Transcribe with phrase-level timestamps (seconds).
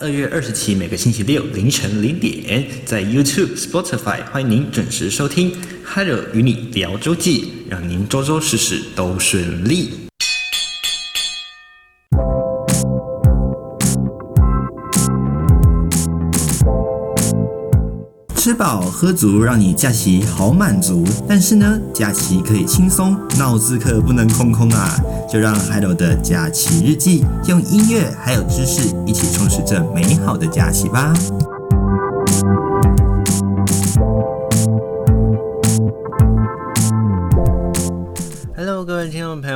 [0.00, 5.50] 二月二十七每个星期六凌晨零点，在 YouTube、Spotify 欢迎您准时收听
[5.84, 10.07] 《Hello 与你聊周记》，让您周周事事都顺利。
[18.68, 21.02] 饱喝足，让你假期好满足。
[21.26, 24.94] 但是呢，假期可以轻松，脑子可不能空空啊！
[25.26, 31.14] 就让 Hello 的假期日记用音乐还有知识一起充实这美好的假期吧。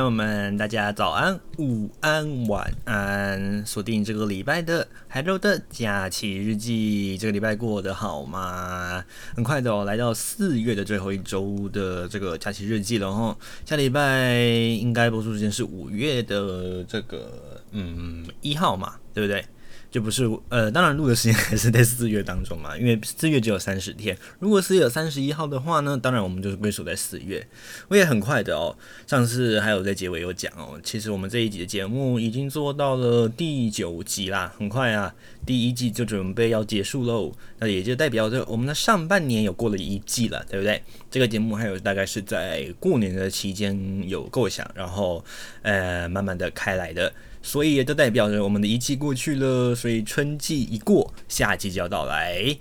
[0.03, 3.65] 朋友们，大家早安、午安、晚安！
[3.65, 9.05] 锁定这个礼拜的 Hello 的假期日记，这个礼拜过得好吗？
[9.33, 13.37] 很快的哦，来到四月的最后一周的这个假期日记了哈。
[13.65, 19.45] 下礼拜应该播出时间是五月的这个嗯一号嘛，对不对？
[19.93, 24.17] 就不是呃，当然录的时间还是在四月当中嘛，因为四月只有三十天。
[24.39, 27.45] 如果是有三十一号的话呢，当然我们就是归属在四月。
[27.89, 35.13] 我也很快的哦，上次还有在结尾有讲哦，其实我们这一集的节目已经做到了第九集啦，很快啊，
[35.45, 37.31] 第一季就准备要结束喽。
[37.59, 40.81] 那也就代表着我们的上半年有过了一季了，对不对？
[41.11, 43.77] 这个节目还有大概是在过年的期间
[44.09, 45.23] 有构想，然后
[45.61, 47.13] 呃慢慢的开来的。
[47.43, 52.57] 所以也就代表着我们的一季过去了，所以春季一过，夏季就要到来。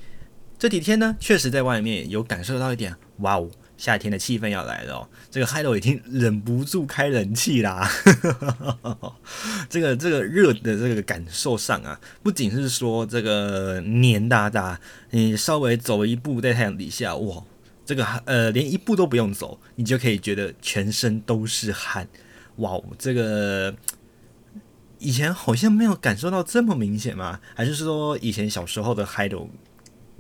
[0.59, 5.09] 这几天呢，确实在外面有感受到一点，哇哦，夏天的气氛要来了哦。
[5.31, 7.89] 这个 Hello 已经忍不住开冷气啦。
[9.71, 14.79] 这个这个热的这个感受上啊，不仅是说这个黏哒哒，
[15.11, 17.43] 你稍微走一步在太阳底下，哇，
[17.85, 22.07] 这个呃连一步都不用走，你就可以觉得全身都是汗，
[22.57, 23.73] 哇哦，这个。
[25.03, 27.41] 以前好像没有感受到这么明显吗？
[27.57, 29.51] 还是说以前小时候的 Hello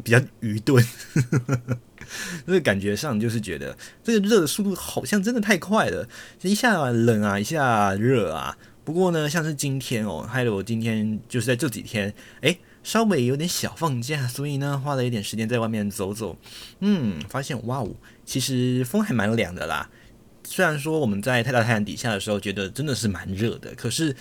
[0.02, 0.84] 比较愚钝？
[2.44, 6.08] 这个感觉上就是觉得这个热的速度好像真的太快了，
[6.42, 8.58] 一下冷啊，一下热啊。
[8.84, 16.36] 不过呢，像是今天哦，Hello 今天就是在这几天，诶，稍微有点小放假，所以呢，花了一点时间在外面走走，
[16.80, 17.94] 嗯，发现哇哦，
[18.26, 19.88] 其实风还蛮凉的啦。
[20.44, 24.16] 虽然说我们在太大太阳底下的时候觉得真的是蛮热的，可是。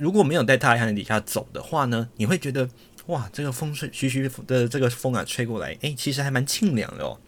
[0.00, 2.66] 如果没有在太阳底下走的话呢，你会觉得
[3.06, 7.18] 哇，这个风吹徐徐的这个风啊吹过来，诶，其实还蛮清凉的哦，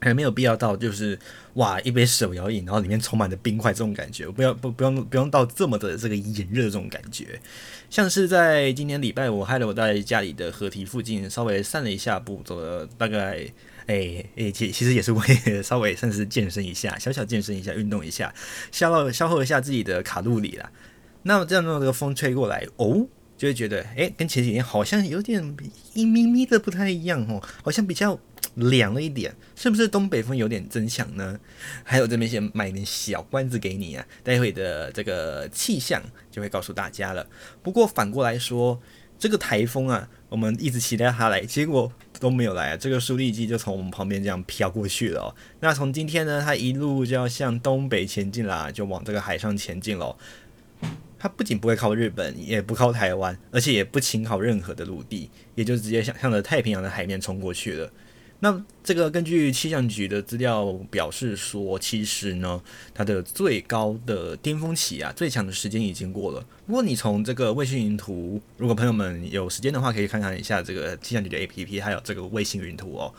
[0.00, 1.16] 还没有必要到就是
[1.54, 7.40] 哇一杯手摇饮，然后里面充满着冰块这种感觉，不要不不用不用到这么的这个炎热这种感觉。
[7.88, 13.46] 像是在今天礼拜五，害得我在家里的河堤附近稍微散了一下步，走了大概
[13.86, 18.34] 诶诶，其其实也是为稍微算是健身一下，小小健身一下，运动一下，
[18.72, 20.68] 消耗消耗一下自己的卡路里啦。
[21.24, 25.56] 那么这样的这个风吹过来哦，就会觉得诶，跟前几天好像有点
[25.92, 28.18] 一咪咪的不太一样哦，好像比较
[28.54, 31.38] 凉了一点，是不是东北风有点增强呢？
[31.82, 37.26] 还有这边先卖点小关子给你啊，待会的这个气象就会告诉大家了。
[37.62, 38.80] 不过反过来说，
[39.18, 41.90] 这个台风啊，我们一直期待它来，结果
[42.20, 45.34] 都没有来啊，这个苏力基就从我们旁边这样飘过去了哦。
[45.60, 50.16] 那从今天呢，它一路就要向东北前进啦，就往这个海上前进喽。
[51.24, 57.90] 它不仅不会靠日本，也不靠台湾，而且也不侵靠任何的陆地，也就直接向向着太平洋的海面冲过去了。
[58.40, 62.60] 那这个根据气象局的资料表示说，其实呢，
[62.92, 66.46] 它的最高的巅峰期啊，最强的时间已经过了。
[66.66, 73.14] 如果你从这个卫星云图，如果朋友们有时间的话，可以看看一下这个气象局的 APP，还有这个卫星云图哦。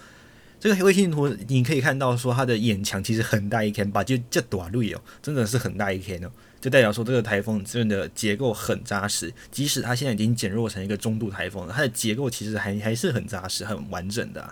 [0.60, 6.30] 这个卫星云图你可以看到说，它的眼墙其实很大一片，把就这短路哦，真的是很大一片哦。
[6.66, 14.52] 就代表说这个台风真的结构很扎实，即使它现在已经减弱成一个中度台风了，它的结构其实还还是很扎实、很完整的。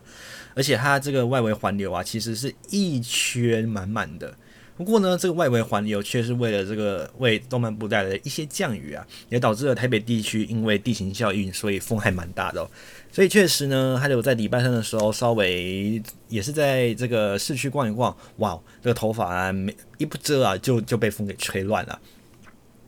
[0.53, 4.37] 而且它这个外围环流啊，其实是一圈满满的。
[4.75, 12.69] 不过呢，这个外围环流却是为了这个为东半部带来一些降雨啊，也导致了台北地区因为地形效应，所以风还蛮大的哦。
[13.11, 21.99] 所以确实呢，还有在礼拜三的时候，稍微也是在这个市区逛一逛，哇，这个头发啊，没一不遮啊，就就被风给吹乱了。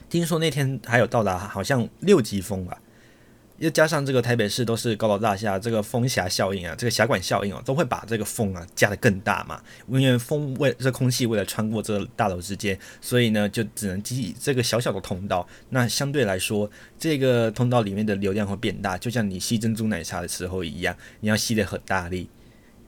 [0.09, 2.77] 听说那天还有到达好像六级风吧。
[3.57, 9.61] 又加上这个台北市都是高楼大厦，这个风狭效应啊，这个狭管效应哦，都会把这个风啊加得更大嘛。
[9.87, 15.47] 因为风为这空气为了穿过这大楼之间，所以呢就只能挤这个小小的通道。
[15.69, 16.69] 那相对来说，
[16.99, 22.29] 这个通道里面的流量会变大，就像你吸珍珠奶茶的时候一样，你要吸得很大力，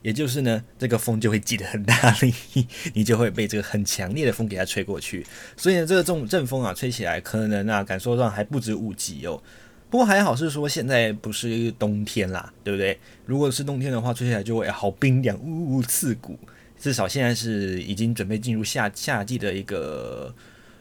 [0.01, 5.25] 也就是呢这个风就会挤得很大力，你就会被这个很强烈的风给它吹过去。
[5.55, 9.41] 所以呢这个这种阵风啊吹起来，可能啊感受上还不止五级哦。
[9.89, 12.99] 不过还好是说现在不是冬天啦，对不对？
[13.25, 16.37] 如果是冬天的话，吹起来就会好冰凉，呜呜刺骨。
[16.77, 20.33] 至少现在是已经准备进入夏夏季的一个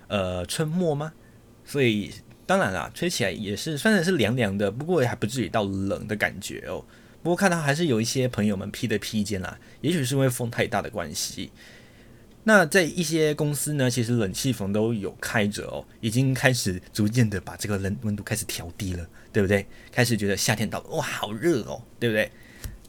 [0.09, 1.13] 呃春末吗？
[1.65, 2.13] 所以
[2.45, 6.85] 当然啦，吹起来也是算是凉凉的，不过也还不至于到冷的感觉哦。
[7.23, 11.51] 不过看到还是有一些朋友们披的披肩啦，也许是因为风太大的关系。
[12.49, 19.67] 那在一些公司呢，其实冷气房都有开着哦，已经开始逐渐的把这个冷温度开始调低了，对不对？
[19.91, 22.31] 开始觉得夏天到了，哇，好热哦，对不对？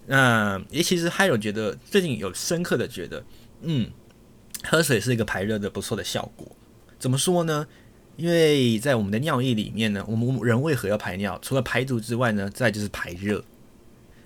[0.05, 3.25] 那也其实还有觉得最近有深刻的觉得，
[3.63, 3.89] 嗯，
[4.63, 6.55] 喝水是一个排热的不错的效果。
[6.99, 7.67] 怎么说呢？
[8.15, 11.39] 因为在我们的尿液里面呢，我们人为何要排尿？
[11.41, 13.43] 除了排毒之外呢，再就是排热。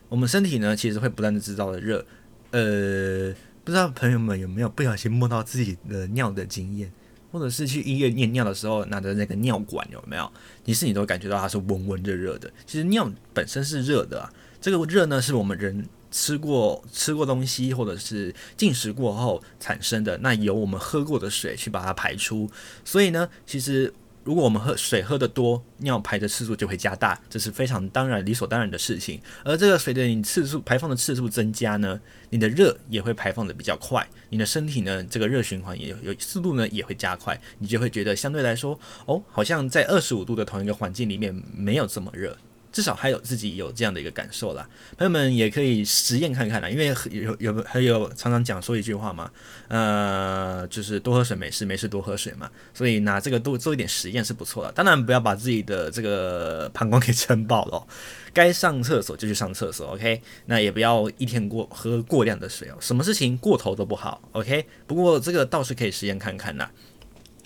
[0.09, 2.05] 我们身体呢，其实会不断的制造的热。
[2.51, 6.91] 呃，不知道朋友们有没有不小心摸到自己的尿的经验，
[7.31, 10.31] 或者是去医院验尿的时候拿着那个尿管有没有？
[10.65, 12.51] 其实你都感觉到它是温温热热的。
[12.65, 14.33] 其实尿本身是热的啊。
[14.59, 22.49] 这个热呢，是我们人吃过吃过东西或者是进食过后产生的，那由我们喝过的水去把它排出。
[22.83, 23.93] 所以呢，其实
[24.23, 29.19] 如果我们喝水喝得多，尿排的次数就会加大，这是非常当然理所当然的事情。
[29.43, 42.37] 而这个随着你次数排放的次数增加呢，你的热也会排放的比较快，你的身体呢，这个热循环也有速度呢也会加快，你就会觉得相对来说，哦，好像在二十五度的同一个环境里面没有这么热。
[42.71, 49.29] 至少还有自己有这样的一个感受啦，朋友们也可以实验看看啦，因为有有还有常常讲说一句话嘛，
[49.67, 54.71] 呃，就是多喝水没事，没事多喝水嘛，所以拿这个多做一点实验是不错的。
[54.71, 57.85] 当然不要把自己的这个膀胱给撑爆了，
[58.33, 60.21] 该上厕所就去上厕所，OK？
[60.45, 64.65] 那也不要一天过喝过量的水哦，什么事情过头都不好，OK？
[64.87, 66.71] 不过这个倒是可以实验看看啦，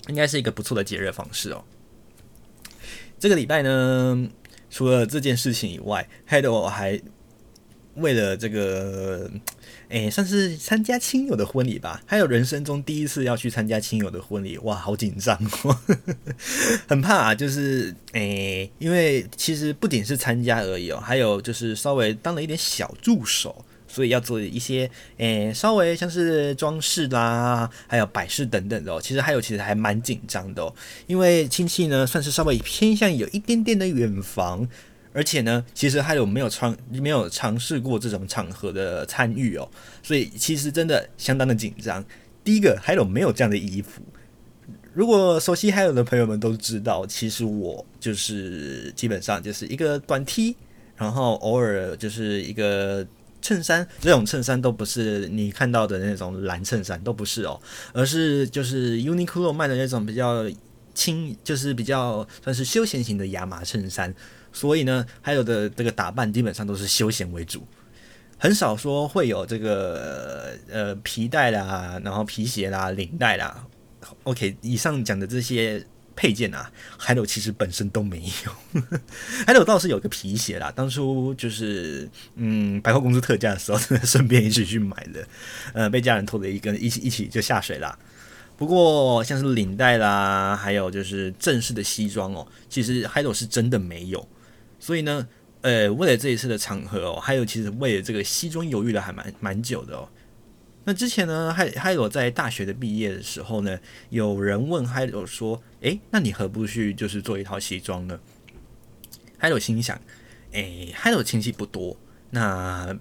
[0.08, 1.64] 应该是一个不错的解热方式哦。
[3.18, 4.28] 这个礼拜呢，
[4.76, 7.00] 除了这件事情以外，害得我还
[7.94, 9.30] 为了这个，
[9.88, 12.02] 哎，算是参加亲友的婚礼吧。
[12.04, 15.34] 还有人生中第一次要去参加亲友的婚礼，哇，好紧张
[15.64, 15.78] 哦，
[16.86, 17.34] 很怕啊。
[17.34, 23.64] 就是哎，因为其实不仅是参加而已哦，还有就是稍微当了一点小助手。
[23.96, 29.00] 所以要做一些，诶、稍微像是装饰啦，还有摆饰等等的哦。
[29.00, 30.74] 其实还有，其实还蛮紧张的哦。
[31.06, 34.68] 因为亲戚呢，算是稍微偏向有一点点的远房，
[35.14, 39.66] 而且呢，其实还有没有尝没有尝试过这种场合的参与哦。
[40.02, 42.04] 所以其实真的相当的紧张。
[42.44, 44.02] 第一个，还有没有这样的衣服？
[44.92, 50.54] 如果熟悉还有的朋友们都知道，其实我就是基本上就是一个短 T，
[50.96, 53.06] 然后偶尔就是一个。
[53.46, 57.60] 衬衫这种衬衫都不是你看到的那种蓝衬衫，都不是哦，
[57.92, 60.44] 而是就是 Uniqlo 卖的那种比较
[60.92, 64.12] 轻，就是比较算是休闲型的亚麻衬衫。
[64.52, 67.64] 所以呢，还有的这个打扮基本上都是休闲为主，
[68.36, 73.64] 很少说会有这个呃皮带啦，然后皮鞋啦、领带啦。
[74.24, 75.86] OK，以上讲的这些。
[76.16, 78.80] 配件啊，海斗其实本身都没有，
[79.46, 85.28] 海斗倒是有个皮鞋啦，当初就是嗯百货公司特价的时候，顺便一起去买的，
[85.74, 87.96] 呃被家人拖着一根一起一起就下水啦。
[88.56, 94.26] 不过像是领带啦，还有就是正式的西装哦，其实海斗是真的没有。
[94.80, 95.28] 所以呢，
[95.60, 100.08] 呃为了这一次的场合哦，还有其实为了这个西装犹豫了还蛮蛮久的哦。
[100.88, 103.76] 那之前呢，还还有在大学的毕业的时候呢，
[104.08, 108.20] 有人问还有说，诶，那你何不去就是做一套西装呢？
[109.36, 110.00] 还有心想，
[110.52, 111.96] 诶，还有亲戚不多，
[112.30, 112.96] 那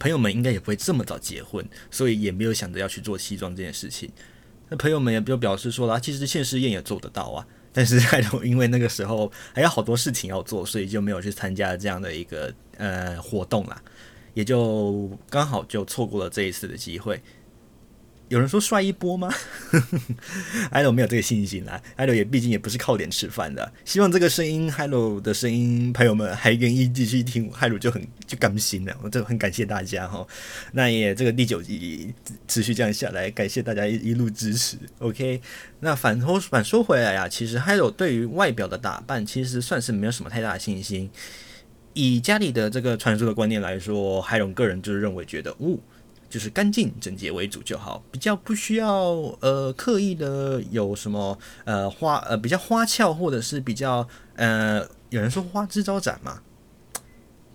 [0.00, 4.10] 朋友们应该也不会这么早结婚，所以也没有想着要去做西装这件事情。
[4.68, 13.80] 那朋友们也就表示说啦，其实现实验也做得到啊，但是还有因为那个时候还有好多事情要做，所以就没有去参加这样的一个呃活动啦。
[14.34, 17.20] 也就刚好就错过了这一次的机会。
[18.28, 19.28] 有人说帅一波吗？
[20.70, 21.82] 海斗没有这个信心啦。
[21.96, 23.72] 海斗也毕竟也不是靠脸吃饭的。
[23.84, 28.96] 希望这个声音，Hello 的声音，朋友们还愿意继续听，Hello 就很就甘心了。
[29.02, 30.24] 我真的很感谢大家哈。
[30.70, 32.14] 那也这个第九集
[32.46, 34.76] 持续这样下来，感谢大家一一路支持。
[35.00, 35.42] OK，
[35.80, 41.10] 那反说反说回来呀，其实 Hello 对于外表的打扮，其实算是没有什么太大的信心。
[41.92, 45.76] 以家里的这个传输的观念来说，海龙个人就是认为觉得，哦，
[46.28, 54.06] 就是干净整洁为主就好，比较不需要呃刻意的有什么呃花呃比较花俏或者是比较
[54.36, 56.40] 呃有人说花枝招展嘛，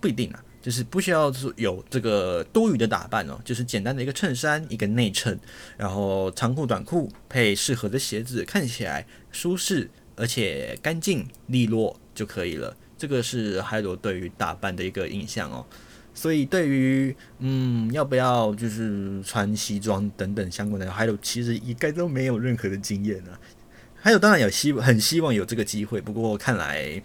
[0.00, 5.40] 不一定啊，就是不需要有这个多余的打扮哦，就是简单的一个衬衫一个内衬，
[5.78, 12.76] 然后长裤短裤配适合的鞋子，看起来舒适而且干净利落就可以了。
[12.96, 15.64] 这个是海螺对于打扮的一个印象哦。
[16.14, 23.38] 所以对于嗯要不要就是穿西装等等相关的，Hilo 其实一概都没有任何的经验啊。
[24.02, 27.02] Hilo 当然有希很希望有这个机会，不过看来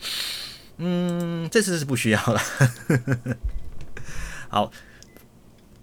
[0.77, 2.41] 嗯这次是不需要了。
[4.49, 4.71] 好。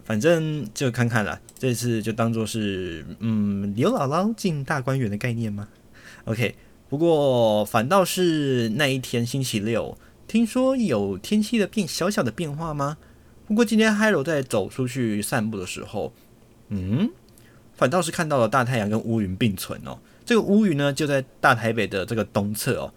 [0.04, 5.68] 反正就看看了，这次就当做是嗯刘姥姥进大观园的概念吗
[6.24, 6.56] ？OK，
[6.88, 12.97] 不过反倒是那一天星期六，听说有天气的变小小的变化吗？
[13.47, 16.12] 不过今天 Hilo 在走出去散步的时候，
[16.68, 17.11] 嗯，
[17.75, 19.99] 反倒是看到了大太阳跟乌云并存哦。
[20.25, 22.92] 这个乌云呢就在大台北的这个东侧哦。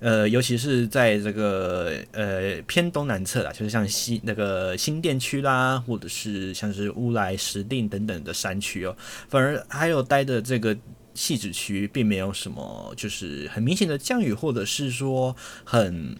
[0.00, 8.96] 呃，尤其是在这个呃偏东南侧啦，就是像西那个新店区啦，或者是像是乌来、石碇等等的山区哦，
[9.28, 10.74] 反而还有待的这个
[11.20, 16.16] 汐止区，并没有什么就是很明显的降雨，或者是说很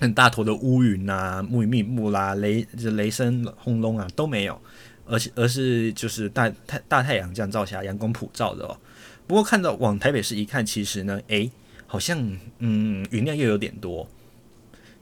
[0.00, 4.58] 很大坨的乌云啊、密云密布啦、雷雷声轰隆啊都没有，
[5.04, 8.78] 而且而是就是大太大太阳这样照下，阳光普照的哦。
[9.26, 11.50] 不过看到往台北市一看，其实呢，诶。
[11.88, 12.18] 好像
[12.58, 14.08] 嗯，云量又有点多，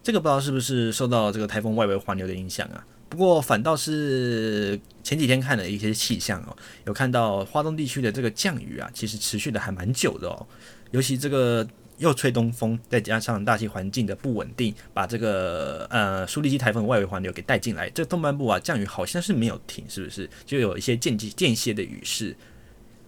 [0.03, 2.87] 这个不知道是不是受到这个台风外围环流的影响啊？
[3.15, 10.45] 不过反倒是前几天看了一些气象哦，有看到花东地区的这个降雨啊，其实持续的还蛮久的哦。
[10.91, 11.65] 尤其这个
[11.99, 20.29] 又吹东风，再加上大气环境的不稳定，把这个呃苏力基台风外围环流给带进来，这东半部啊降雨好像是没有停，是不是？
[20.45, 22.37] 就有一些间接间歇的雨势。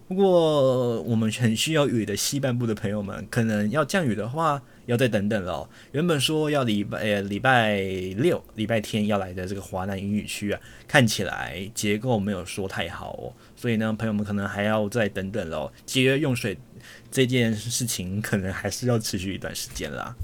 [0.07, 5.69] 不过，我们很需要雨的西半部的朋友们，可能要降雨的话，要再等等喽。
[5.91, 7.79] 原本说要礼拜呃礼拜
[8.17, 15.71] 六、礼拜天要来的这个华南英语区啊，看起来结构没有说太好哦，所以呢，朋友们可能还要再等等喽。
[15.85, 16.57] 节约用水
[17.11, 20.15] 这件事情，可能还是要持续一段时间啦。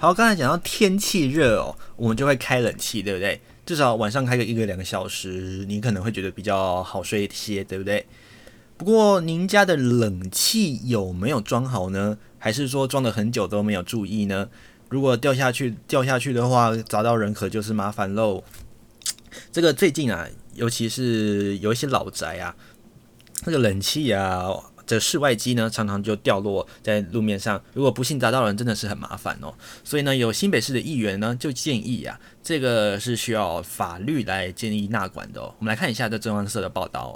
[0.00, 3.38] 好，刚才讲到天气热哦，我们就会开冷气，对不对？
[3.66, 8.06] 至少晚上开个一个两个小时，你可能会觉得比较好睡一些，对不对？
[8.78, 12.16] 不过您家的冷气有没有装好呢？
[12.38, 14.48] 还是说装了很久都没有注意呢？
[14.88, 18.42] 如果掉下去掉下去的话，砸到人可就是麻烦喽。
[19.52, 22.56] 这个最近啊，尤其是有一些老宅啊，
[23.44, 24.48] 那个冷气啊。
[24.90, 29.54] 这室外机呢，常常就掉落在路面上，如果不幸砸到人，真的是很麻烦哦。
[29.84, 35.54] 所以呢，有新北市的议员呢，就建议啊，这个是需要法律来建议纳管的哦。
[35.60, 37.14] 我们来看一下这中央社的报道哦。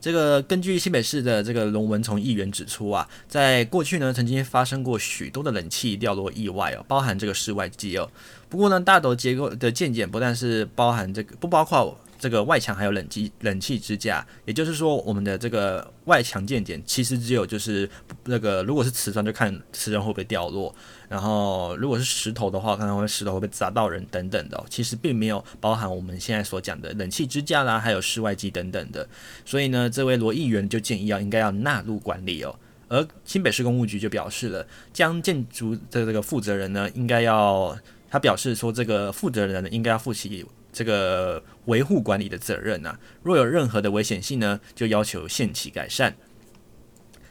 [0.00, 8.08] 这个根据新北市的这个龙文从议员指出啊，在过去呢，曾经发生过许多的冷气掉落意外哦，包含这个室外机哦。
[8.48, 11.98] 不过呢，大楼结构的健检不但是包含这个，不包括。
[12.18, 17.88] 这个外墙还有冷气冷气支架，也就是说，我们的这个外墙健检其实只有就是
[18.24, 20.74] 那个，如果是瓷砖就看瓷砖会不会掉落，
[21.08, 29.08] 然后如果是石头的话，可能会石头会被砸到人等等的，其实并没有包含我们现在所讲的冷气支架啦，还有室外机等等的。
[29.44, 32.58] 所以呢，这位罗议员就建议要应该要纳入管理哦。
[32.88, 37.76] 而新北市公务局就表示了，将建筑的这个负责人呢，应该要
[38.08, 40.46] 他表示说，这个负责人呢应该要负起。
[40.76, 46.14] 这个维护管理的责任呐、啊，若有任何的危险性呢，就要求限期改善。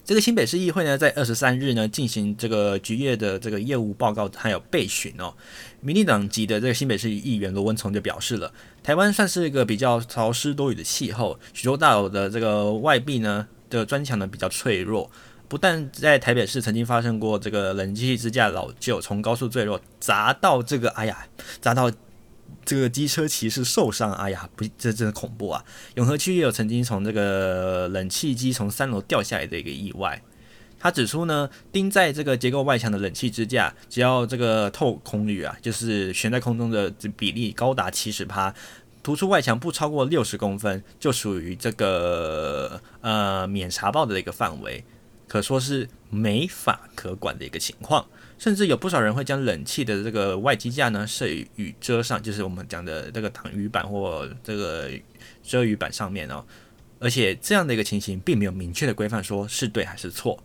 [0.04, 5.32] 这个新北市议会呢，在二十三日呢进行这个局业的这个业务报告，还有备询哦。
[5.80, 15.12] 民进党籍的这个新北市议员罗文从就表示了，台湾算是一个比较潮湿多雨的气候，许多大楼的这个外壁呢的砖墙呢比较脆弱，
[15.48, 21.28] 不但在台北市曾经发生过这个冷气支架老旧从高处坠落砸到这个，哎呀，
[21.62, 21.92] 砸到。
[22.66, 25.64] 这个机车骑士受伤，哎呀，不，这真的恐怖啊！
[25.96, 30.22] 永和区也有曾经从这个冷气机从三楼掉下来的一个意外。
[30.78, 38.54] 他指出呢，钉在这个结构外墙的冷气支架，只要这个透空率啊，就是悬在空中的比例高达七十趴，
[39.02, 44.84] 突出外墙不超过六十公分，就属于这个呃免查报的一个范围，
[45.28, 48.06] 可说是没法可管的一个情况。
[48.38, 54.90] 甚至有不少人会将冷气的这个外机架呢设于雨遮上，就是我们讲的这个挡雨板或这个
[55.44, 56.46] 遮雨板上面哦。
[57.00, 60.38] 而且这样的一个情形并没有明确的规范说是对还是错。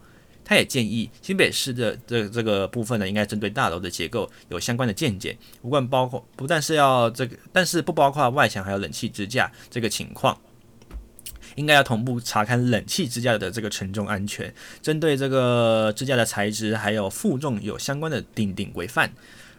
[0.42, 10.36] 他也建议新北市的这这个部分呢，应该针对大楼的结构有相关的见解，不管包括不但是要这个，但是不包括外墙还有冷气支架这个情况，
[11.56, 14.52] 应该要同步查看冷气支架的这个承重安全，
[14.82, 19.10] 针对这个支架的材质还有负重有相关的定定规范。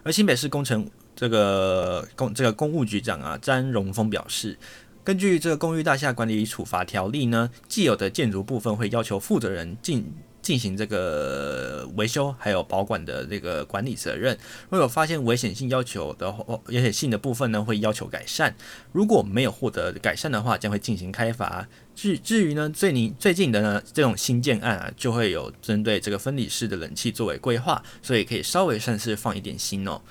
[0.04, 4.58] 而新北市工程这个公这个公务局长啊詹荣峰表示。
[5.04, 10.06] 根据这个公寓大厦管理处罚条例呢，既有的建筑部分会要求负责人进
[10.42, 14.38] 进行这个维修，还有保管的这个管理责任。
[14.70, 16.32] 若有发现危险性要求的
[16.68, 18.56] 危险性的部分呢，会要求改善。
[18.92, 21.68] 如果没有获得改善的话，将会进行开罚。
[21.96, 30.02] 至至于呢，最近最近的呢这种新建案啊，就会有针对这个分离式的冷气作为规划，所以可以稍微算是放一点心哦。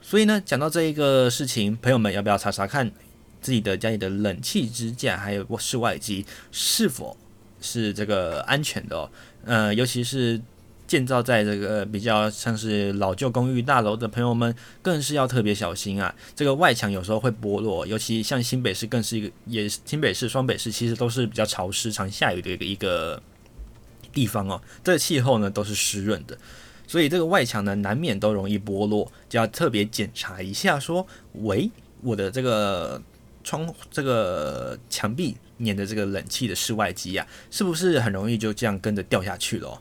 [0.00, 2.92] 所以呢，讲到这一个事情，朋友们要不要查查看？
[3.40, 7.16] 自己的家里的冷气支架还有室外机是否
[7.60, 9.10] 是这个安全的哦？
[9.44, 10.40] 呃，尤其是
[10.86, 16.14] 建造在这个比较像是老旧公寓大楼的朋友们，更是要特别小心啊！
[16.34, 23.22] 这个外墙有时候会剥落，尤其像新北市更是一个，也是新北市、双北市其实都是比较潮湿、常下雨的一个
[24.12, 24.60] 地方哦。
[24.84, 26.36] 这气候呢都是湿润的，
[26.86, 31.70] 所以这个外墙呢难免都容易剥落，就要特别检查一下说，说喂，
[32.02, 33.02] 我的这个。
[33.44, 39.80] 窗这个墙壁粘的这个冷气的室外机啊，是不是很容易就这样跟着掉下去了？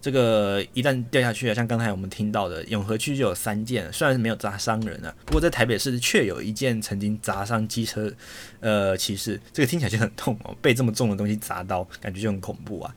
[0.00, 8.12] 这个一旦掉下去啊，像刚才我们听到的永和区就有三件，虽然是没有砸伤人啊，不过在台北市却有一件曾经砸伤机车
[8.60, 12.94] 呃骑士，这个听起来就很痛哦，被这么重的东西砸到，感觉就很恐怖啊。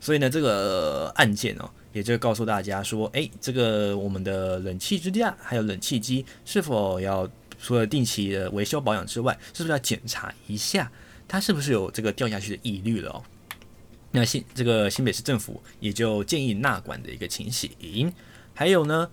[0.00, 7.30] 所以呢，这个案件哦，也就告诉大家说，诶，这个我们的冷气支架还有冷气机是否要。
[7.62, 10.90] 除了定期的维修保养之外，是不是要检查一下
[11.30, 13.22] 它是不是有这个掉下去的疑虑了哦？
[14.10, 18.12] 那新这个新北市政府也就建议纳管的一个情形。
[18.52, 19.08] 还有呢，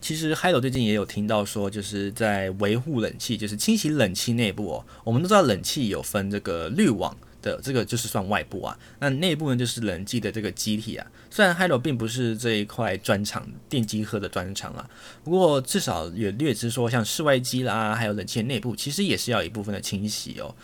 [0.00, 4.84] 其实 Hello 最近也有听到说，就是在维护冷气，就是清洗冷气内部哦。
[5.04, 7.16] 我们都知道冷气有分这个滤网。
[7.42, 11.06] 的这个就是算外部啊，那内部呢就是冷气的这个机体啊。
[11.30, 14.90] 虽然 Hello 并不是这一块专长电机科的专长啊，
[15.24, 20.54] 不过至少也略知说，像室外机啦，还有冷气内部，其实也是要一部分的清洗哦。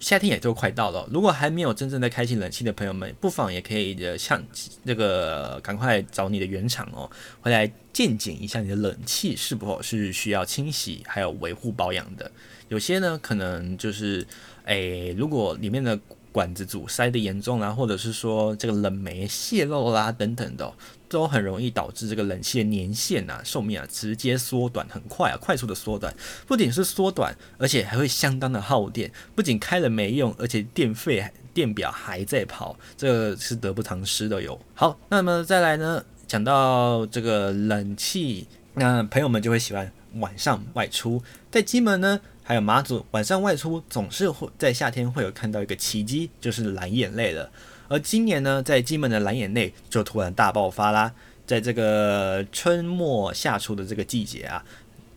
[0.00, 4.42] 夏天也就快到了，如果还没有真正的开启冷气的朋友们，不妨也可以的像
[4.84, 12.30] 这个赶快找你的原厂哦，回来鉴检一下你的冷气是否是需要清洗还有维护保养的。
[12.68, 14.26] 有些呢可能就是。
[14.68, 15.98] 诶，如果里面的
[16.30, 20.70] 管子阻塞的严重啦，或者是说这个冷媒泄漏啦等等的，
[21.08, 26.14] 都很容易导致这个冷气的年限啊、寿命啊直接缩短，很快啊，快速的缩短。
[26.46, 29.10] 不仅是缩短，而且还会相当的耗电。
[29.34, 34.60] 不仅开了没用，而且电费、电表还在跑，这个是得不偿失的哟。
[34.74, 42.20] 好，那么再来呢，讲到这个冷气，那朋友们就会喜欢晚上外出，在金门呢。
[42.48, 47.50] 还有马祖晚上外出总是会在夏天会有看到一个奇迹，就是蓝眼泪了。
[47.88, 51.12] 而今年呢，在金门的蓝眼泪就突然大爆发啦，
[51.46, 54.64] 在这个春末夏初的这个季节啊，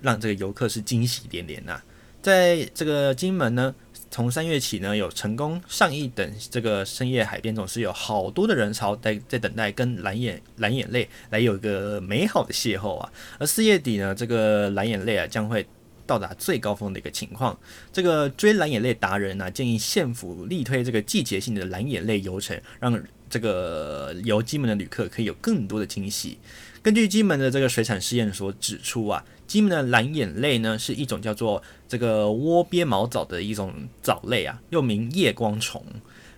[0.02, 1.82] 让这个游客是惊喜连连呐。
[2.22, 3.76] 在这个金门呢，
[4.10, 13.12] 从三月起呢，有成功上亿等这个深夜海边总是有好多的人潮在在等待跟蓝眼蓝眼泪来有一个美好的邂逅啊。
[13.38, 15.66] 而四月底呢，这个蓝眼泪啊将会。
[16.12, 17.58] 到达最高峰的一个情况，
[17.94, 26.38] 这个追蓝眼泪达人呢、建议县府力推这个季节性的蓝眼泪游程，让这个游金门的旅客可以有更多的惊喜。
[26.82, 35.82] 根据金门的这个水产试验所指出啊，金门的蓝眼泪呢是一种叫做这个窝边毛藻的一种藻类啊，又名夜光虫。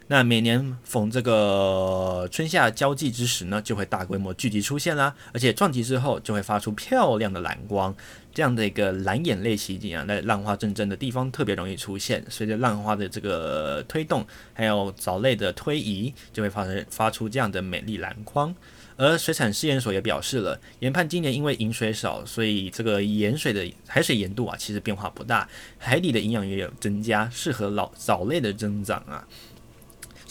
[0.07, 7.95] 那每年逢这个春夏交际之时呢，就会大规模聚集出现啦，而且撞击之后就会发出漂亮的蓝光。
[8.33, 12.23] 这样的一个蓝眼泪奇景啊，在浪花阵阵的地方特别容易出现。
[12.29, 18.53] 随着浪花的这个推动，还有藻类的推移，就会发生发出这样的美丽蓝光。
[18.95, 29.27] 而水产试验所也表示了，研判今年因为饮水少，所以这个盐水的海水盐度啊，其实变化不大，海底的营养也有增加，适合老藻类的增长啊。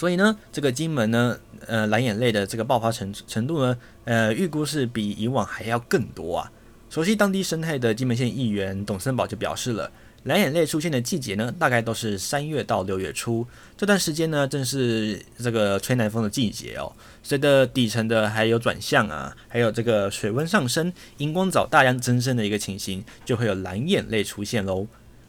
[0.02, 1.38] 所以呢，这个金门呢，
[1.68, 6.50] 呃，蓝眼泪的这个爆发程程度呢，呃，预估是比以往还要更多啊。
[6.90, 9.88] 熟悉当地生态的金门县议员董森宝就表示了，
[10.24, 16.92] 蓝眼泪出现的季节呢，大概都是三月到六月初，这段时间呢，正是这个吹南风的季节哦。
[17.22, 24.88] 随着底层的还有转向啊，还有这个水温上升，荧光藻大量增生的一个情形，就会有蓝眼泪出现喽。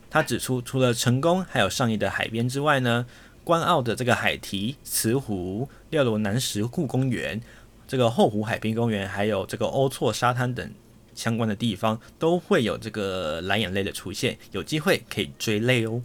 [0.10, 3.06] 他指出，除了成功还有上亿的海边之外呢，
[3.43, 7.41] 关澳的这个海堤、慈湖、廖罗南石窟公园、
[7.88, 10.71] 这个后湖海滨公园，还有这个欧错沙滩等
[11.13, 16.01] 相关的地方，都会有这个蓝眼泪的出现，有机会可以追泪哦。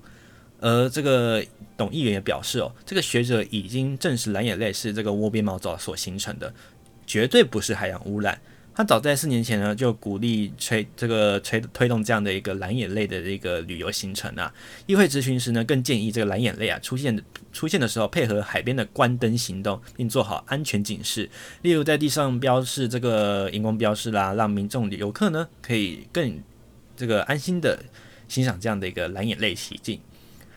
[0.61, 1.45] 而这个
[1.77, 6.53] 董议员也表示哦，这个学者已经证实蓝眼泪是这个窝边毛藻所形成的，
[7.07, 8.41] 绝对不是海洋污染。
[8.79, 14.55] 他早在四年前呢，就鼓励推这个推推动这样的一个蓝眼泪的一个旅游行程啊。
[14.87, 17.21] 议会咨询时呢，更建议这个蓝眼泪啊出现
[17.53, 21.29] 出现的时候，配合海边的关灯行动，并做好安全警示，
[21.63, 26.41] 例如在地上标示这个荧光标示啦，让民众游客呢可以更
[26.97, 27.83] 这个安心的
[28.29, 30.01] 欣赏这样的一个蓝眼泪奇景。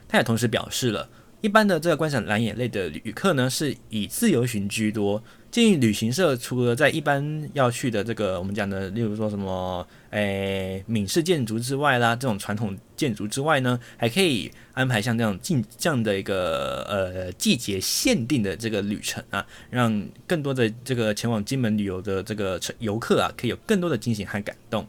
[0.07, 1.09] 他也同时表示了，
[1.41, 5.21] 一般的这个观赏蓝眼泪的旅客呢，是以自由行居多。
[5.49, 24.87] 建议旅行社除了在一般要去的这个我们讲的，例如说什么，诶，闽式建筑之外啦，这种传统建筑之外呢，还可以安排像这样近这样的一个呃季节限定的这个旅程啊，让更多的这个前往金门旅游的这个游客啊，可以有更多的惊喜和感动。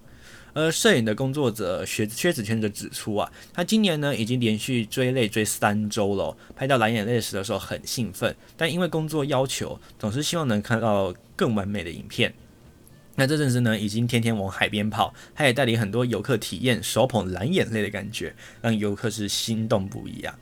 [0.55, 12.35] 而摄影的工作者薛薛子谦则指出啊，他今年呢已经连续追泪追三周了，拍到蓝眼泪时的时候很兴奋，但因为工作要求，总是希望能看到更完美的影片。
[13.15, 20.38] 那这阵子呢，已经天天往海边跑，他也带领很多游客体验手捧蓝眼泪的感觉，让游客是心动不已啊。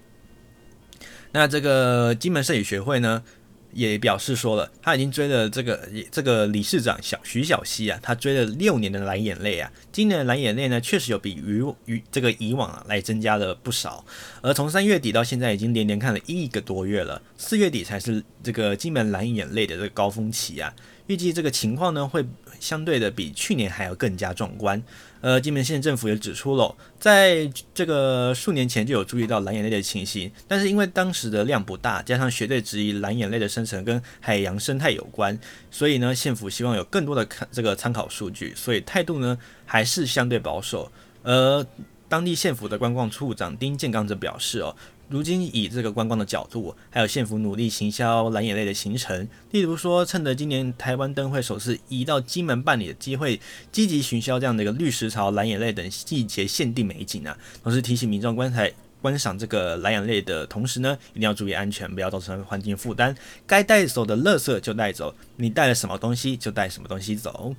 [1.32, 3.22] 那这个金门摄影学会呢，
[3.72, 14.04] 也表示说了，他已经追了这个这个理事长小徐小溪啊，他追了六年的蓝眼泪啊，今年的蓝眼泪呢，确实有比于于这个以往啊来增加了不少，
[14.42, 20.74] 而从三月底到现在已经连连看了一个多月了，四月底才是这个金门蓝眼泪的这个高峰期啊，
[21.06, 22.24] 预计这个情况呢会
[22.58, 24.82] 相对的比去年还要更加壮观。
[25.20, 35.38] 呃，金门县政府也指出了，在这个数年前就有注意到蓝眼泪的情形，但是因为当时的量不大，加上学队质疑蓝眼泪的生成跟海洋生态有关，
[35.70, 40.90] 所以呢，县府希望有更多的看这个参考数据，所以态度呢还是相对保守。
[41.22, 41.66] 而
[42.08, 44.74] 当地县府的观光处长丁建刚则表示哦。
[45.10, 53.40] 如今以这个观光的角度，还有县府努力行销蓝眼泪的行程，例如说趁着今年台湾灯会首次移到金门办理的机会，
[53.72, 57.36] 积极行销这样的一个绿石槽、蓝眼泪等季节限定美景啊。
[57.60, 63.12] 同时提醒民众观台观赏这个蓝眼泪的同时呢，一定要注意安全，不要造成环境负担。
[63.48, 67.52] 该带走的垃圾就带走，你带了什么东西就带什么东西走。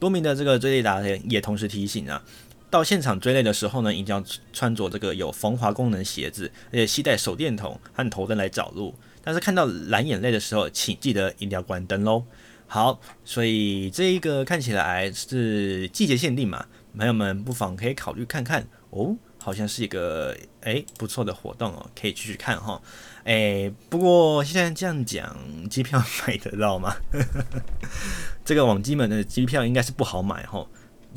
[0.00, 2.20] 多名的这个追猎达人也同时提醒啊。
[2.70, 8.94] 到现场追泪的时候呢，一定要穿着这个有防滑功能鞋子，而且携带手电筒和头灯来找路。
[9.22, 12.24] 但是看到蓝眼泪的时候，请记得一定要关灯喽。
[12.66, 22.80] 好，所以这一个看起来是季节限定嘛，朋友们不妨可以考虑看看哦，好像是一个诶不错的活动哦，可以继续看哈。
[23.24, 25.34] 诶，不过现在这样讲，
[25.70, 26.94] 机票 买得到吗？
[28.44, 30.66] 这个往金门的机票应该是不好买哈。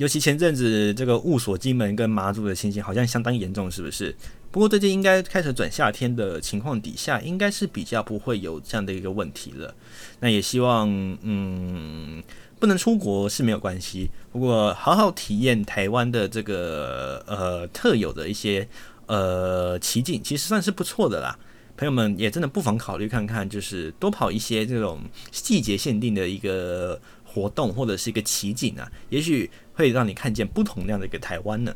[0.02, 4.16] 尤其前阵子这个雾锁金门跟马祖的情形好像相当严重，是不是？
[4.50, 9.76] 不过最近应该开始转夏天的情况底下，应该是比较不会有这样的一个问题了。
[10.20, 10.90] 那也希望，
[11.22, 12.24] 嗯，
[12.60, 18.68] 不能出国是没有关系，不过好好体验台湾的这个呃特有的一些
[19.06, 21.38] 呃奇景，其实算是不错的啦。
[21.78, 29.50] 朋友们也真的不妨考虑看看，就是多跑一些这种季节限定的一个活动或者是一个奇景啊，也许
[29.82, 31.76] 会让你看见不同样的一个台湾呢。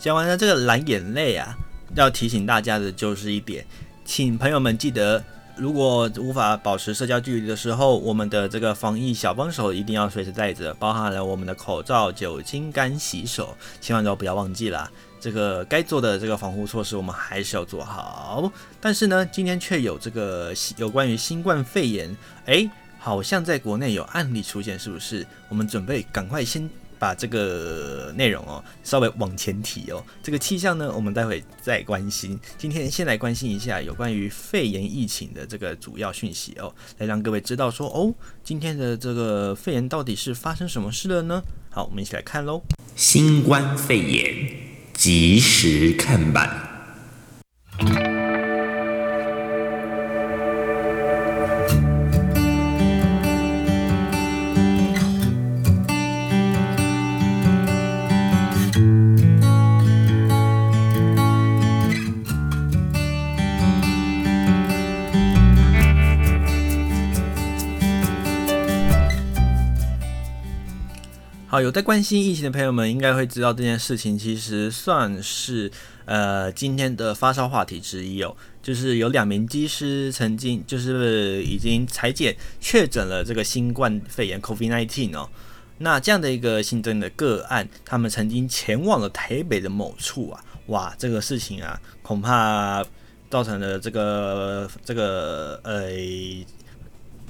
[0.00, 1.54] 讲完了这个蓝眼泪啊，
[1.94, 3.66] 要提醒大家的就是一点，
[4.02, 5.22] 请朋友们记得，
[5.56, 14.90] 如果无法保持社交距离的时候，我们的这个防疫小帮手一定要随时带着，包含了我们的口罩、酒精、干洗手，千万都不要忘记啦。
[15.20, 18.50] 这个该做的这个防护措施，我们还是要做好。
[18.80, 25.26] 但是呢，今天却有这个有关于新冠肺炎，诶，好像在国内有案例出现，是不是？
[25.50, 26.70] 我们准备赶快先。
[27.00, 30.04] 把这个内容哦稍微往前提哦。
[30.22, 32.38] 这个气象呢，我们待会再关心。
[32.58, 41.42] 今天先来关心一下有关于肺炎疫情的这个主要讯息哦，来让各位知道说哦，今天的这个肺炎到底是发生什么事了呢？
[41.70, 42.62] 好，我们一起来看喽。
[42.94, 44.48] 新冠肺炎
[44.92, 46.68] 及时看板。
[71.62, 75.70] 有在关心疫情的朋友们，应该会知道这件事情其实算是
[76.04, 78.36] 呃今天的发烧话题之一哦。
[78.62, 85.28] 就是有两名机师曾经就是已经采检确诊了这个新冠肺炎 （COVID-19） 哦。
[85.78, 92.84] 那这样的一个新增的个案，他们曾经前往了台北的某处啊，哇，这个事情啊，恐怕
[93.30, 95.88] 造成了这个这个呃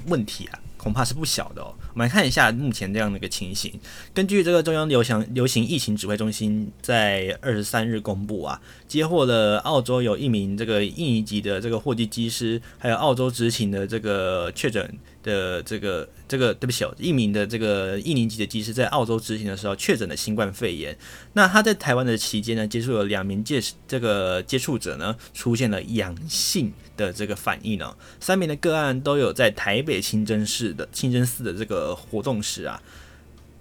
[0.07, 0.59] 问题啊。
[0.81, 1.75] 恐怕是不小的哦。
[1.93, 3.71] 我们来看一下目前这样的一个情形。
[4.15, 20.97] 根据这个中央流行流行疫情指挥中心在二十三日公布啊，接获了澳洲有一名这个印尼籍的这个货机机师，还有澳洲执勤的这个确诊的这个这个对不起哦，一名的这个一年级的技师在澳洲执勤的时候确诊了新冠肺炎。
[21.33, 27.95] 那他在台湾的期间呢，接触了两名接这个接触者呢，出现了阳性的这个反应呢。
[28.19, 32.81] 三名的个案都有在台北清真寺的清真寺的这个活动时啊，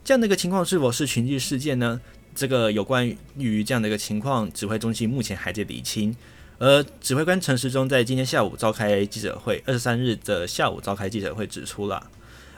[0.04, 2.00] 这样的一个情况是否是群聚事件呢？
[2.32, 6.14] 这个有关于这样的一个情况，指挥中心目前还在理清。
[6.60, 12.06] 而指挥官陈时中在今天下午召开记者会，二十三日的下午召开记者会指出了，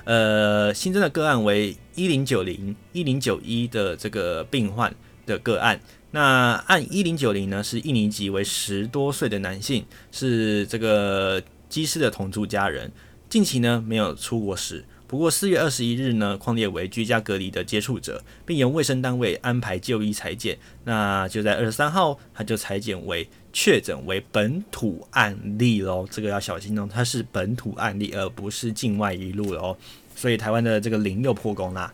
[0.02, 4.92] 呃，新增的个案为一零九零一零九一的这个病患
[5.24, 5.80] 的个案。
[6.10, 12.90] 那按一零九零呢，是一年级为十多岁的男性，是这个机师的同住家人，
[13.30, 14.84] 近期呢没有出国史。
[15.12, 20.57] 不过四月二十一日呢，匡列为居家隔离的接触者，并由卫生单位安排就医裁检。
[20.85, 26.09] 那就在二十三号，他就裁检为确诊为本土案例喽。
[26.11, 29.77] 这个要小心哦，它是本土案例，而不是境外一路哦。
[30.16, 31.92] 所以台湾的这个零又破功啦。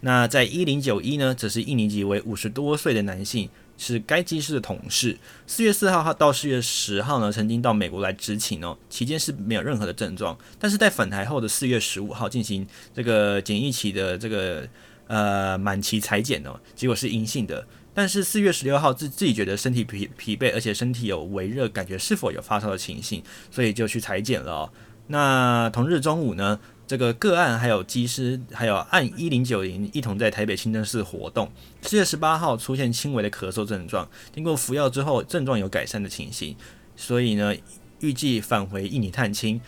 [0.00, 3.48] 那在一零九一呢，则是一年级为五十多岁的男性。
[3.78, 5.16] 是该机师的同事。
[5.46, 10.36] 四月四号到四月十号呢，曾经到美国来执勤哦，期间是没有任何的症状。
[10.58, 14.68] 但是在返台后的四月十五号进行这个检疫期的这个
[15.06, 17.66] 呃满期裁剪哦，结果是阴性的。
[17.94, 24.70] 但是四月十六号自自己觉得身体疲疲惫，而且身体有微热，感觉是否有发烧的情形，所以就去裁剪了。
[25.08, 31.52] 那同日中午呢，这个个案还有机师，还有案一零九零一同在台北清真寺活动。
[31.82, 36.56] 四月十八号出现轻微的咳嗽症状，经过服药之后症状有改善的情形，
[36.96, 37.54] 所以呢
[38.00, 39.60] 预计返回印尼探亲。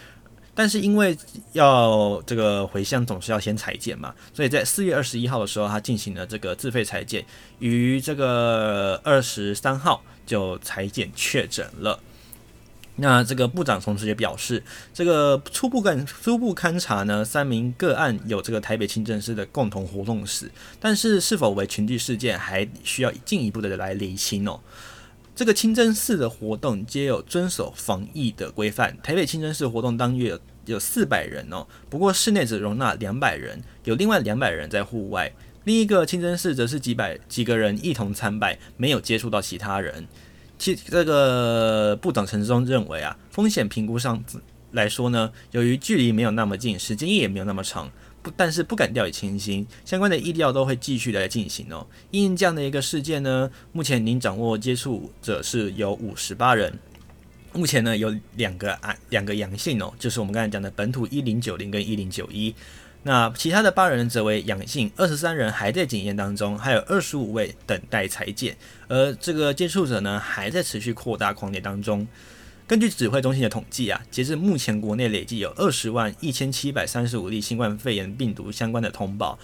[0.54, 1.16] 但是因为
[1.52, 7.22] 要这个回乡总是要先采检嘛，所以在四月二十一号的时候，他进行了这个自费采检，
[7.58, 12.00] 于这个二十三号就采检确诊了。
[13.00, 24.60] 那这个部长同时也表示，这个初步勘初步勘查呢，三名个案有这个台北清真寺的共同活动史，但是是否为群聚事件，还需要进一步的来厘清哦。
[25.34, 35.32] 这个清真寺的活动皆有遵守防疫的规范，台北清真寺活动当月有有四百人哦，不过室内只容纳两百人，有另外两百人在户外，
[35.64, 40.06] 另一个清真寺则是几百几个人一同参拜，没有接触到其他人。
[40.60, 44.22] 其这个部长陈时中认为啊，风险评估上
[44.72, 51.86] 来说呢，由于距离没有那么近，时间也没有那么长，不但是不敢掉以轻心，相关的医疗都会继续来进行哦。
[52.10, 56.78] 因这样的一个事件呢，目前您掌握接触者是有五十八人，
[57.52, 62.54] 目前呢有两个啊两个阳性哦，就是我们刚才讲的本土一零九零跟一零九一。
[63.02, 68.54] 那其他的八人则为阳性，二十三人还在检验当中，还有二十五位等待裁检，
[68.88, 72.06] 而这个接触者呢还在持续扩大匡列当中。
[72.66, 79.38] 根据指挥中心的统计啊，截至目前国内累计有二十万一千七百三十五例新冠肺炎病毒相关的通报，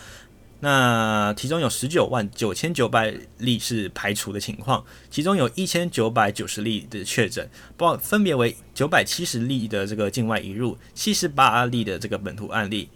[0.60, 12.88] 那其中有十九万九千九百例是排除的情况，其中有一千九百九十例的确诊，包分别为九百七十例的这个境外移入，七十八例的这个本土案例。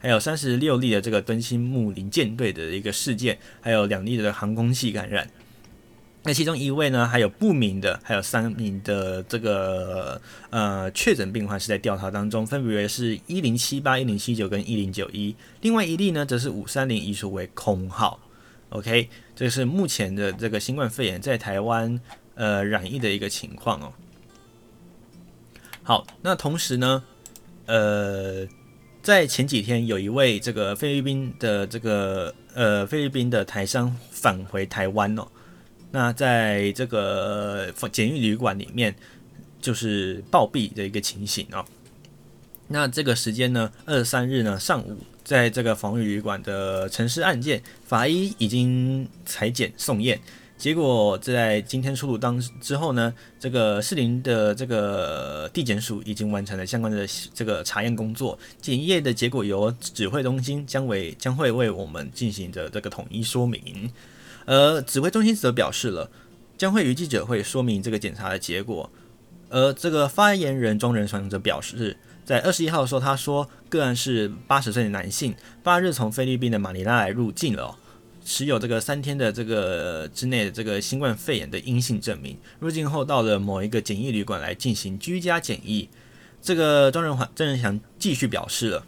[0.00, 5.28] 还有三十六例的这个敦亲睦邻舰队的一个事件，还有两例的航空器感染。
[6.24, 15.34] 那其中一位呢，还有不明的，还有三名的这个呃确诊病患是在调查当中，分别为是一零七八、一零七九跟一零九一。
[15.62, 18.20] 另外一例呢，则是五三零移除为空号。
[18.70, 21.98] OK，这是目前的这个新冠肺炎在台湾
[22.34, 23.92] 呃染疫的一个情况哦。
[25.82, 27.02] 好，那同时呢，
[27.64, 28.46] 呃，
[29.02, 35.26] 在前几天有一位这个菲律宾的这个呃菲律宾的台商返回台湾哦，
[35.90, 38.94] 那在这个检狱旅馆里面
[39.60, 41.64] 就是暴毙的一个情形哦。
[42.68, 44.96] 那这个时间呢，二三日呢上午。
[45.24, 50.18] 在这个防疫旅馆的陈尸案件，法医已经采检送验，
[50.56, 63.90] 结果在今天出炉当之后呢，这个士林的这个地检署已经完成了相关的这个查验工作，检验的结果由指挥中心将为将会为我们进行的这个统一说明，
[64.48, 66.10] 而指挥中心则表示了
[66.56, 68.90] 将会于记者会说明这个检查的结果，
[69.50, 71.96] 而这个发言人庄仁祥则表示。
[72.24, 77.74] 在二十一号的时候，他说个案是八十岁的男性，八日从菲律宾的马尼拉来入境了，
[78.22, 85.88] 持有这个三天的这个之内的这个新冠肺炎的阴性证明，入境后到了某一个检疫旅馆来进行居家检疫。
[86.42, 88.84] 这个庄仁华庄仁祥继续表示了，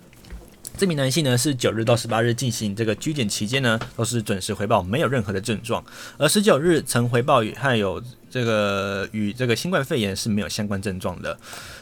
[0.81, 5.85] 这名男性呢是九日到十八日进行这个居检期间呢都是准时回报，没有任何的症状，
[6.17, 11.39] 而十九日曾回报与还有这个与这个新冠肺炎是没有相关症状的。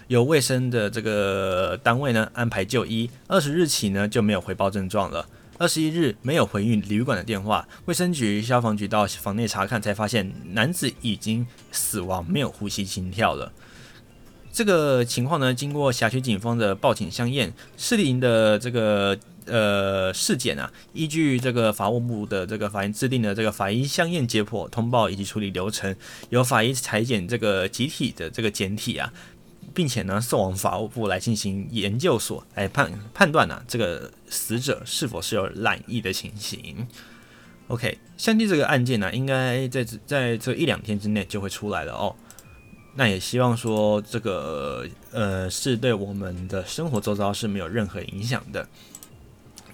[0.08, 5.24] 由卫生的这个单位呢安排就医，二十日起呢就没有回报症状了。
[5.58, 13.52] 二十一日没有回应旅馆的电话，卫生局、消防局到房内查看，才发现男子已经死亡，没有呼吸、心跳了。
[14.58, 19.16] 这个情况呢，经过辖区警方的报警相验，士林的这个
[19.46, 25.94] 呃事件啊，依据这个法务部的这个法院制定的这个法医相验解剖通报以及处理流程，
[26.30, 29.12] 由法医裁剪这个集体的这个检体啊。
[29.72, 36.84] 并且呢，送往法务部来进行研究所来判判断呢、这个死者是否是有染疫的情形。
[37.68, 42.16] OK，相信这个案件呢、应该在在这一两天之内就会出来了哦。
[42.98, 48.66] 那也希望说这个呃，是对我们的生活周遭是没有任何影响的。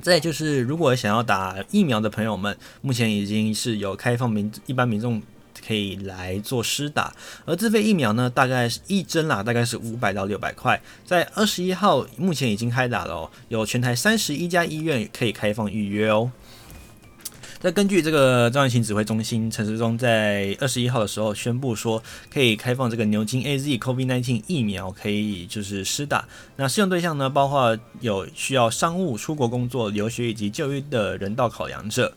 [0.02, 5.22] 再就是，如果想要打疫苗的朋友们，目前已经是有开放民一般民众。
[5.66, 7.14] 可以来做施打，
[7.46, 10.78] 而自费疫苗呢，大概是一针啦，大概是五百到六百块。
[11.06, 16.30] 在二十一号，目前已经开打了哦，有全台三十一家医院可以开放预约哦。
[17.64, 26.28] 那根据这个中央疫情指挥中心陈时中在二十一号的时候宣布说，可以开放这个牛津 AZ COVID-19 疫苗，可以就是施打。
[26.56, 32.14] 那适用对象呢，包括有需要商务、出国工作、留学以及就医的人道考量者。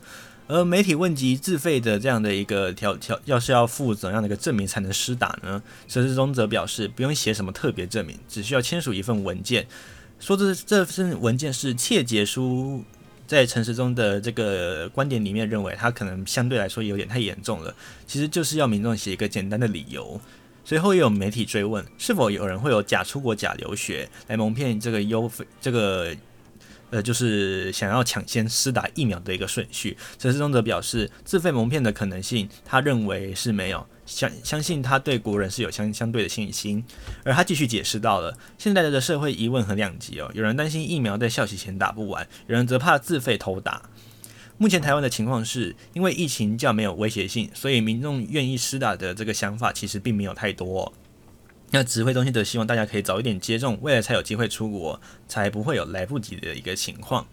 [0.48, 5.64] 而媒体问及自费的这样的一个条条，要是要附怎样的一个证明才能施打呢？
[5.88, 9.66] 陈时中则表示，不用写什么特别证明，只需要签署一份文件，
[10.20, 12.84] 说这这份文件是切结书。
[13.28, 17.76] 在陈时中的这个观点里面，认为他可能相对来说有点太严重了，
[18.08, 20.20] 其实就是要民众写一个简单的理由。
[20.64, 26.16] 随后也有媒体追问，是否有人会有假出国、假留学来蒙骗这个优费这个。
[26.90, 29.98] 呃，就是想要抢先施打疫苗的一个顺序。
[30.18, 36.84] 陈时中则表示，自费蒙骗的可能性，他认为是没有，相相信他对国人是有相相对的信心。
[37.24, 43.84] 而他继续解释到了，现在的社会疑问很两极哦，有人担心疫苗在校期前打不完，有人则怕自费偷打。
[44.58, 50.92] 目前台湾的情况是，因为疫情较没有威胁性，所以民众愿意施打的这个想法其实并没有太多。
[51.70, 57.28] 那指挥中心则希望大家可以早一点接种，未来才有机会出国，才不会有来不及的一个情况。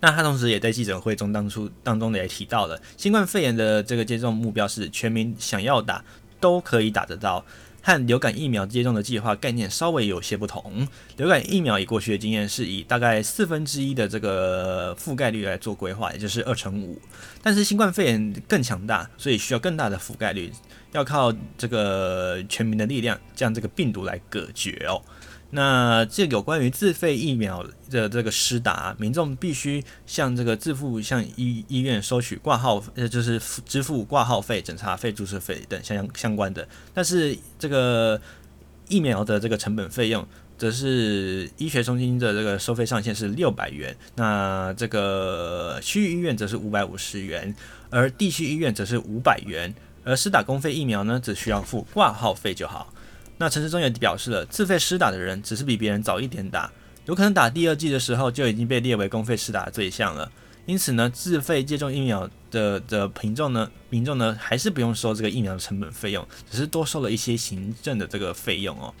[0.00, 6.04] 那他同时也在记者会中当初当中也提到了，新冠肺炎的这个接种目标是全民想要打
[6.38, 7.42] 都可以打得到，
[7.82, 10.86] 和流感疫苗接种的计划概念稍微有些不同。
[11.16, 17.00] 流感疫苗以过去的经验是以大概四分之一的这个覆盖率来做规划，也就是二成五，
[17.42, 20.52] 但是新冠肺炎更强大，所以需要更大的覆盖率。
[20.92, 25.02] 要靠这个全民的力量将这个病毒来隔绝哦。
[25.50, 36.66] 那这有关于自费疫苗的这个施打，民众必须向这个自付向医医院收取挂号，呃，就是支付挂号费、诊查费、注射费等相相关的。
[36.92, 38.20] 但是这个
[38.88, 40.26] 疫苗的这个成本费用，
[40.58, 47.54] 则是医学中心的这个收费上限是六百元，那这个区域医院则是五百五十元，
[47.90, 49.74] 而地区医院则是五百元。
[50.06, 52.92] 而施打公费疫苗呢，只需要付挂号费就好。
[53.44, 56.72] 那陈时中也表示了，自费施打的人只是比别人早一点打，
[57.04, 60.32] 有可能打第二剂的时候就已经被列为公费施打的对象了。
[60.64, 68.94] 因此呢，自费接种疫苗的的民众呢，民众呢还是不用收这个疫苗的成本费用，只是多收了一些行政的这个费用哦。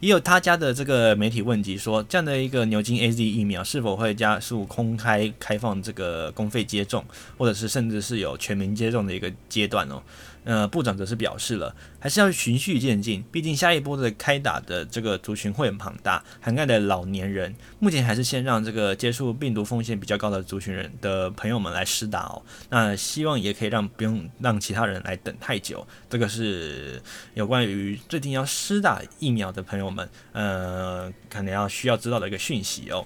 [0.00, 7.04] 也有他家的这个媒体问及说，这样的一个牛津 AZ 疫苗是否会加速公开开放这个公费接种，
[7.36, 10.02] 或者是甚至是有全民接种的一个阶段哦？
[10.46, 22.40] 呃，部长则是表示了，还是要循序渐进，毕竟下一波的开打的这个族群会很庞大，涵盖的老年人，目前还是先让这个接触病毒风险比较高的族群人的朋友们来施打哦。
[22.70, 25.84] 那希望也可以让不用让其他人来等太久。
[26.08, 27.02] 这个是
[27.34, 33.04] 有关于最近要施打疫苗的朋友们，呃，可能要需要知道的一个讯息哦。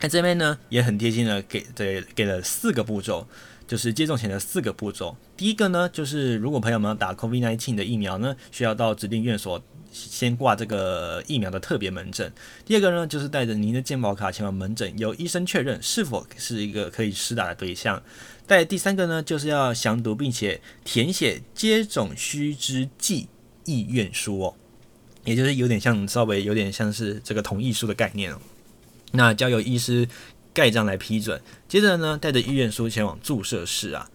[0.00, 3.26] 那这边呢也很贴心的给对给了四个步骤。
[3.66, 5.16] 就是接种前的四个步骤。
[5.36, 9.62] 第一个呢，就是如果朋友们要打 COVID-19 的疫苗呢，需要到指定院所
[9.92, 12.32] 先挂这个疫苗的特别门诊。
[12.64, 18.02] 第二个呢，就是带着您的健保卡前往门诊，由医生确认是否是一个可以施打的对象。
[18.46, 23.28] 再第三个呢，就是要详读并且填写接种须知记
[23.64, 24.54] 意愿书哦，
[25.24, 28.40] 也就是有点像稍微有点像是这个同意书的概念哦。
[29.12, 30.08] 那交由医师。
[30.56, 31.38] 盖章来批准，
[31.68, 34.08] 接着呢，带着意愿书前往注射室啊。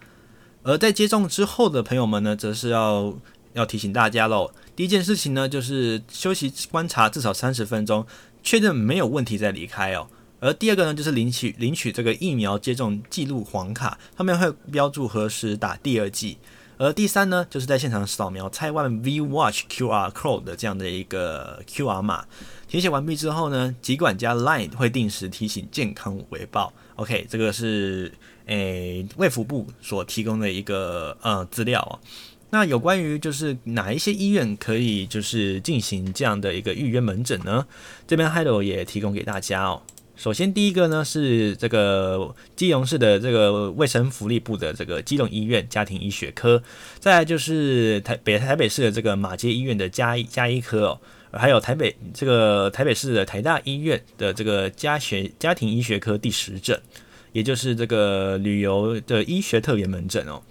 [0.62, 3.14] 而在接种之后的朋友们呢，则是要
[3.52, 4.52] 要提醒大家喽。
[4.76, 8.06] 第一件事情呢，就是休息观察至少三十分钟，
[8.42, 10.06] 确认没有问题再离开哦。
[10.40, 16.38] 而第二个呢，就是领取领取这个疫苗接种记录黄卡，上面会标注何时打第二剂。
[16.78, 22.24] 而第三呢，就是在现场扫描台湾 V Watch QR Code 的这样的一个 QR 码。
[22.66, 26.72] 填写完毕之后呢，疾管家 Line 会定时提醒健康维报。
[27.02, 28.12] OK，这个是
[28.46, 31.98] 诶卫福部所提供的一个呃资料哦。
[32.50, 37.66] 那有关于就是哪一些医院可以就是进行这样的一个预约门诊呢？
[38.06, 39.82] 这边 Hello 也提供给大家哦。
[40.14, 46.62] 首先第一个呢是这个基隆市的这个卫生福利部的这个基隆医院家庭医学科，
[47.00, 51.00] 再就是台北台北市的这个马街医院的加医家医科哦。
[51.32, 56.80] 还有台北这个台北市的台大医院的这个家学家庭医学科第十诊，
[57.32, 60.42] 也就是这个旅游的医学特别门诊哦。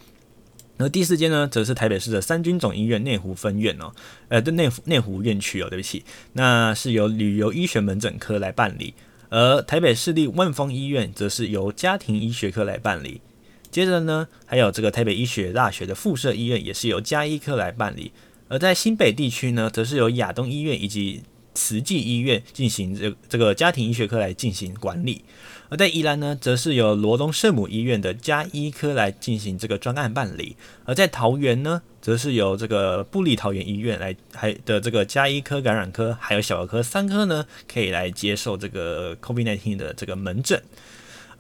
[0.78, 3.94] 那第四间呢，则是台北市的三军总医院内湖分院哦，
[4.30, 6.04] 呃，的内湖内湖院区哦，对不起，
[6.34, 8.96] 那是由旅游医学门诊科来办理。
[9.30, 13.22] 而台北市立万丰医院则是由家庭医学科来办理。
[13.70, 18.12] 接着呢，还有这个台北医学大学的附设医院，也是由家医科来办理。
[18.52, 21.24] 而在新北地区呢，则是由亚东医院以及
[21.54, 25.22] 慈济医院进行这这个家庭医学科来进行管理；
[25.70, 40.62] 而在宜兰呢，则是由罗东圣母医院的家医科来进行这个专案办理；而在桃园呢，则是由这个布利桃园医院来还的这个家医科、感染科还有小儿科三科呢，可以来接受这个 COVID-19 的这个门诊。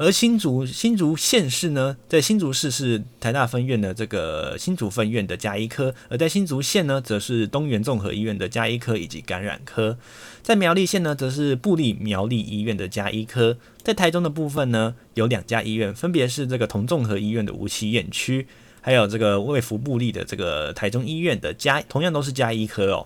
[0.01, 9.95] 而新竹新竹县市呢，在新竹市是台大分院的这个新竹分院的加医科，而在新竹县呢，则是东元综合医院的加医科以及感染科。
[10.41, 13.55] 在苗栗县呢，则是部立苗栗医院的加医科。
[13.83, 18.47] 在台中的部分呢，有两家医院，分别是这个同综合医院的梧栖院区，
[18.81, 23.05] 还有这个卫福部立的这个台中医院的加，同样都是加医科哦，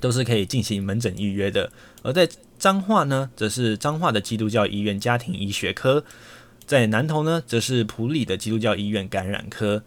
[0.00, 1.72] 都是可以进行门诊预约的。
[2.02, 2.28] 而在
[2.64, 6.02] 彰化呢，则是彰化的基督教医院家庭医学科；
[6.64, 9.82] 在南投呢，则是埔里的基督教医院感染科，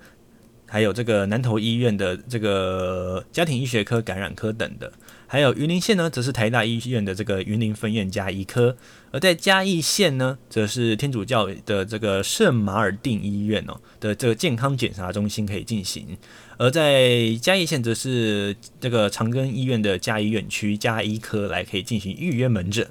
[0.67, 4.93] 还有这个南投医院的这个家庭医学科、感染科等的。
[5.25, 8.75] 还有云林县呢，则是台大医院的这个云林分院加医科；
[9.09, 16.15] 而在嘉义县呢，则是天主教的这个圣马尔定医院哦的这个健康检查中心可以进行。
[16.57, 22.87] 而在嘉义县则是这个长庚医院的嘉义院区嘉医科来可以进行预约门诊，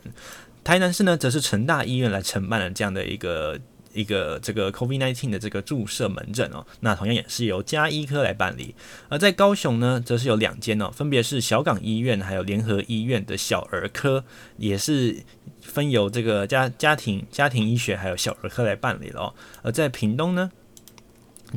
[0.63, 3.59] 台南市呢则是成大医院来承办了这样的一个
[3.93, 8.75] 一个这个 COVID-19 的这个注射门诊哦，那同样也是由嘉医科来办理。
[9.09, 14.25] 而在高雄呢，则是有两间哦，分别是小港医院还有联合医院的小儿科，
[14.59, 15.23] 也是
[15.63, 19.35] 分由这个家家庭家庭医学还有小儿科来办理了哦。
[19.63, 20.51] 而在屏东呢，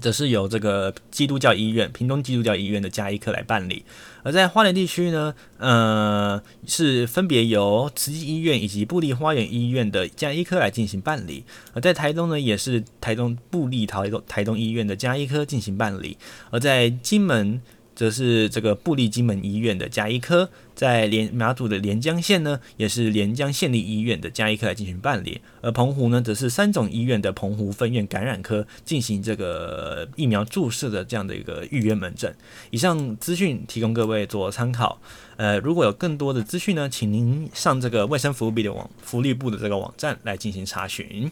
[0.02, 3.84] 则是由这个基督教医院平东基督教医院的加医科来办理，
[4.24, 16.18] 而在花莲地区呢，呃，是分别由慈济医院以及布利花园医院的加医科来进行办理，而在台东呢，也是台东布利台东台东医院的加医科进行办理，
[16.52, 17.62] 而在金门。
[18.00, 25.42] 则是这个布利金门医院的加医科，在连马祖的连江县呢，也是连江县立医院的加医科来进行办理。
[25.60, 32.34] 而澎湖呢，则是三种医院的澎湖分院感染科进行这个疫苗注射的这样的一个预约门诊。
[32.70, 35.02] 以上资讯提供各位做参考。
[35.36, 41.30] 呃，如果有更多的资讯呢，请您上这个卫生福利的网福利部的这个网站来进行查询。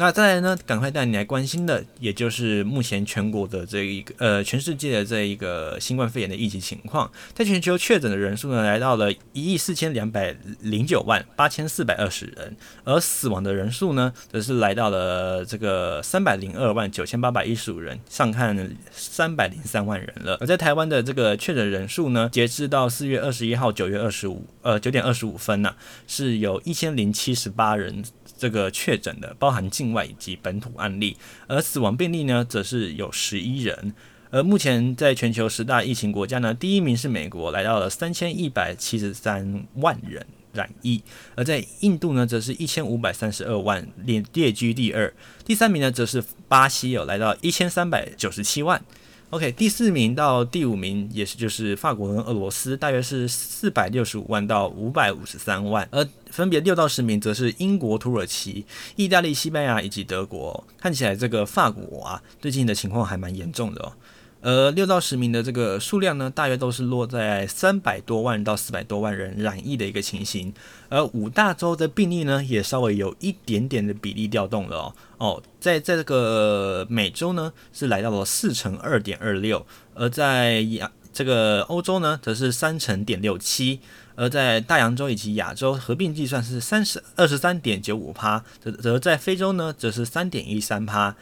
[0.00, 7.10] 那再来呢，赶快带你来关心的，也就是目前全国的这一个呃，全世界的这一个新冠肺炎的疫情情况。
[7.34, 20.38] 在全球确诊的人数呢，来到了一亿四千两百零九万八千四百二十人，而死亡的人数呢，则是来到了这个三百零二万九千八百一十五人，上看三百零三万人了。
[20.40, 25.74] 而在台湾的这个确诊人数呢，截至到四月二十一号九月二十五呃九点二十五分呢、
[26.06, 28.04] 是有一千零七十八人。
[28.38, 31.16] 这个确诊的包含境外以及本土案例，
[31.48, 33.92] 而死亡病例呢，则是有十一人。
[34.30, 41.00] 而目前在全球十大疫情国家呢，第一名是美国，来到了三千一百七十三万人染疫；
[41.34, 45.12] 而在印度呢，则是一千五百三十二万，列列居第二。
[45.44, 48.82] 第三名呢，则是巴西，有来到一千三百九十七万。
[49.30, 58.64] OK，第四名到第五名也是就是法国跟俄罗斯，大约是四百六十五万到五百五十三万，而分别六到十名则是英国、土耳其、
[58.96, 60.64] 意大利、西班牙以及德国。
[60.78, 63.92] 看起来这个法国啊，最近的情况还蛮严重的哦。
[64.40, 70.54] 而六到十名的这个数量呢，大约都是落在三百多万到四百多万人染疫的一个情形。
[70.88, 74.94] 而五大洲的病例呢，也稍微有一点点的比例调动了哦。
[75.18, 83.80] 哦，在在这个美洲呢，是来到了四成二点二六，而在亚这个欧洲呢，则是三成点六七，
[84.14, 91.16] 而在大洋洲以及亚洲合并计算是三十二十三点九五趴，则则在非洲呢，则是三点一三趴。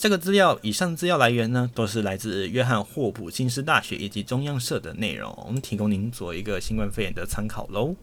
[0.00, 7.96] 这个资料，以上资料来源呢，都是来自约翰霍普金斯大学以及中央社的内容，我们提供您做一个新冠肺炎的参考喽。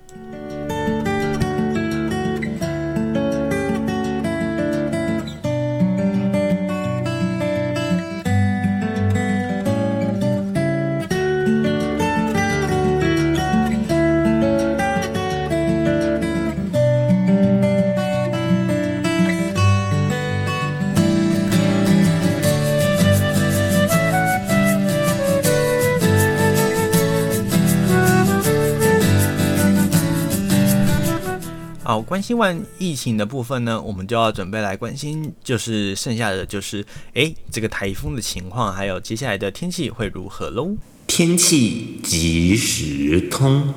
[31.87, 36.83] 好，关心完疫情的部分呢，我们就要准备来关心，就是剩下的就是，
[37.13, 40.75] 哎，这个台风的情况，还有接下来的天气会如何喽？
[41.05, 43.71] 天气即时通。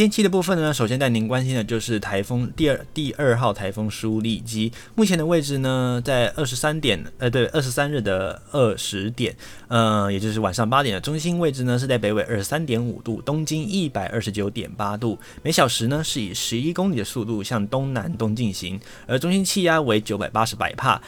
[0.00, 9.36] 天气的部分呢，首先带您关心的就是台风第二第二号台风苏力基，目前的位置呢，在二十三点，呃，对，二十三日的二十点，
[9.68, 20.98] 呃，也就是晚上八点的中心位置呢，是在北纬二十三点五度，东经一百二十九点八度，每小时呢是以十一公里的速度向东南东进行，而中心气压为九百八十百帕。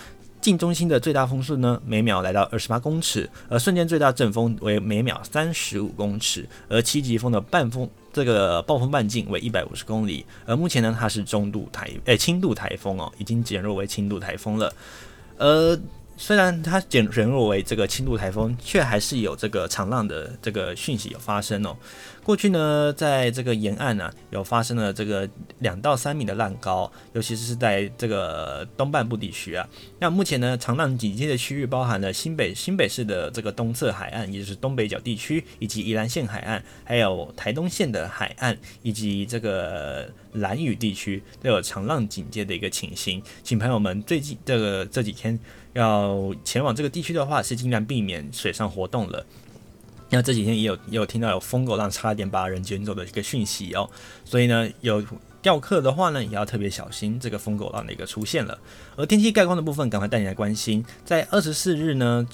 [0.42, 14.74] 近中心的最大风速呢，每秒来到二十八公尺，而瞬间最大阵风为每秒三十五公尺，而七级风的半风这个暴风半径为一百五十公里，而目前呢，它是中度台诶轻度台风哦，已经减弱为轻度台风了，
[15.38, 15.78] 呃。
[16.16, 21.76] 虽然它减减弱为这个轻度台风，却还是有这个长浪的这个讯息有发生哦。
[22.22, 29.68] 过去呢，在这个沿岸呢、有发生了这个两到三米的浪高，尤其是在这个东半部地区啊。
[29.98, 43.20] 那目前呢，长浪警戒的区域包含了新北新北市的这个东侧海岸，也就是东北角地区，以及宜兰县海岸，还有台东县的海岸，以及这个兰屿地区都有长浪警戒的一个情形。
[43.42, 45.36] 请朋友们最近这个这几天。
[45.72, 49.24] 要前往这个地区的话，是尽量避免水上活动了。
[50.10, 53.88] 那这几天也有也有听到有疯狗浪差点把人卷走的一个讯息哦，
[54.26, 55.02] 所以呢，有
[55.40, 58.58] 钓客的话呢，也要特别小心这个疯狗浪的一个出现了。
[58.94, 60.84] 而天气概况的部分，赶快带你来关心。
[61.02, 62.26] 在二十四日呢，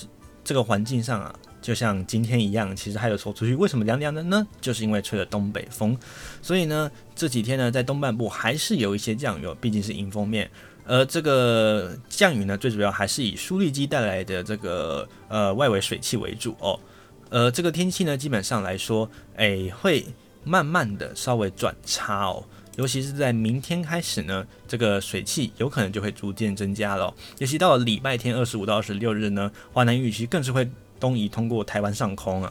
[0.42, 1.32] 这个环境上啊，
[1.62, 4.44] 就像今天一样，其实还有说出去为什么凉凉的呢？
[4.60, 5.96] 就是因为吹了东北风，
[6.42, 10.50] 所以呢，这几天呢，在东半部还是有一些降雨哦，毕竟是迎风面。
[10.88, 16.80] 而这个降雨呢，最主要还是以舒力机带来的这个呃外围水汽为主哦。
[17.28, 20.06] 呃，这个天气呢，基本上来说，哎，会
[20.44, 22.42] 慢慢的稍微转差哦。
[22.76, 27.14] 尤其是在明天开始呢，这个水汽有可能就会逐渐增加了哦。
[27.38, 30.66] 尤其到了礼拜天二十五到二十六日呢，华南雨区更是会
[30.98, 32.50] 东移通过台湾上空啊。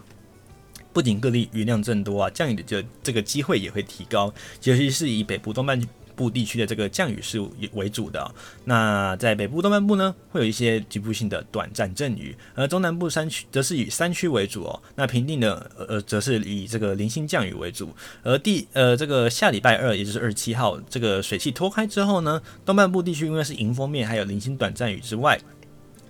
[0.94, 4.34] 不仅各地雨量增多啊，降雨的这这个机会也会提高，
[4.64, 5.82] 尤其是以北部东半
[6.18, 7.40] 部地区的这个降雨是
[7.74, 8.34] 为主的，
[8.66, 14.82] 那在北部东半部呢，会有一些局部性的短暂阵雨，而中南部山区则是以山区为主哦。
[14.96, 17.96] 那平地呢，呃，则是以这个零星降雨为主。
[18.24, 25.40] 而第呃这个下礼拜二，也就是二十七号，这个水汽脱开之后呢，东半部地区因为是迎风面，还有零星短暂雨之外，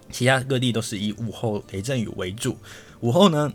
[0.10, 2.58] 其他各地都是以午后雷阵雨为主。
[3.02, 3.54] 午后呢，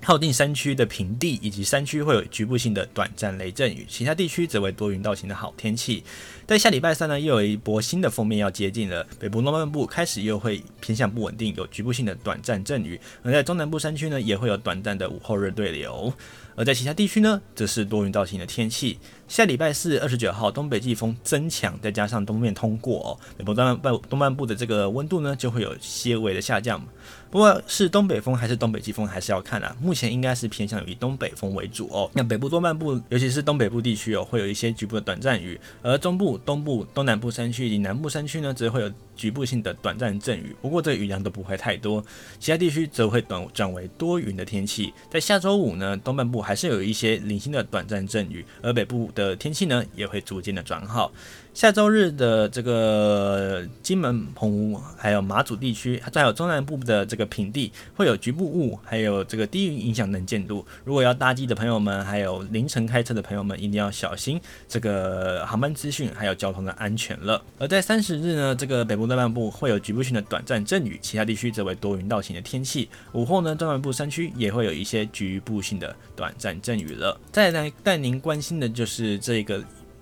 [0.00, 6.02] 靠近山区的平地以及山区会有局部性的短暂雷阵雨，其他地区则为多云到晴的好天气。
[6.46, 16.12] 在下礼拜三呢，又有一波新的锋面要接近了，北部东半部开始又会偏向不稳定，有局部性的短暂阵雨，而在中南部山区呢，也会有短暂的午后热对流。
[16.54, 18.98] 而在其他地区呢，则是多云到晴的天气。
[19.28, 26.82] 下礼拜四二十九号，东北季风增强，再加上东面通过哦，北部东半部东半部的这个温度呢，就会有些微的下降。
[27.30, 29.76] 不过是东北风还是东北季风，还是要看啊。
[29.80, 32.10] 目前应该是偏向于东北风为主哦。
[32.14, 40.54] 那北部东半部，尤其是东北部地区哦，会有一些局部的短暂雨，而中部、东部、东南部山区以及南部山区呢，则会有局部性的短暂阵雨。
[40.62, 42.02] 不过这雨量都不会太多，
[42.38, 44.92] 其他地区则会转转为多云的天气。
[45.10, 51.12] 在下周五呢，东半部还是有一些零星的短暂阵雨，而北部的天气呢也会逐渐的转好。
[51.58, 60.64] 下周日的这个金门、澎湖还有马祖地区，还有中南部的这个平地会有局部雾，还有这个低云影响能见度。
[60.84, 67.42] 如果要搭机的朋友们，还有凌晨开车的朋友们，一定要小心这个航班资讯还有交通的安全了。
[67.58, 72.88] 而在三十日呢，这个北部东半部会有局部性的短暂阵雨，其他地区则为多云到晴的天气。
[73.10, 77.20] 午后呢，中南部山区也会有一些局部性的短暂阵雨了。
[77.32, 79.60] 再来带您关心的就是这个。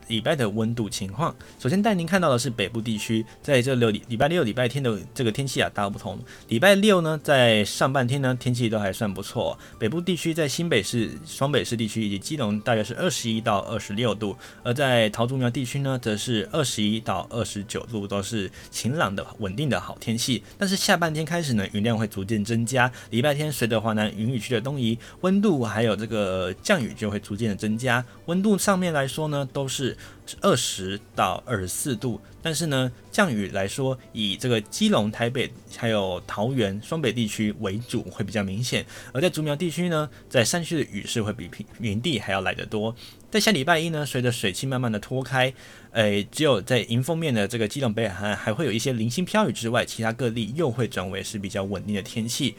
[0.09, 6.19] 礼拜的温度情况，首先带您看到的是北部地区，在这六礼礼拜六、礼拜天的这个天气啊，大不同。
[6.49, 9.59] 礼拜六呢，在上半天呢，天气都还算不错。
[9.79, 20.43] 北部地区在新北市、双北市地区以及基隆，大约是二十一到二十六度；而在桃竹苗地区呢，则是二十一到二十九度，都是晴朗的、稳定的好天气。
[20.57, 22.91] 但是下半天开始呢，云量会逐渐增加。
[23.11, 28.05] 礼拜天随着华南云雨区的东移，温度还有这个降雨就会逐渐的增加。
[28.27, 29.96] 温度上面来说呢，都是。
[30.27, 38.85] 是二十到二十四度，但是呢，降雨来说，以这个基隆、台北还有桃园双北地区为主，会比较明显。
[39.13, 42.95] 而在竹苗地区呢，在山区的雨势会比平平地还要来得多。
[43.31, 45.53] 在下礼拜一呢，随着水汽慢慢的脱开，
[45.93, 52.55] 诶，只有在迎风面的这个基隆北海岸还会有一些零星飘雨之外，其他各地又会转为是比较稳定的天气。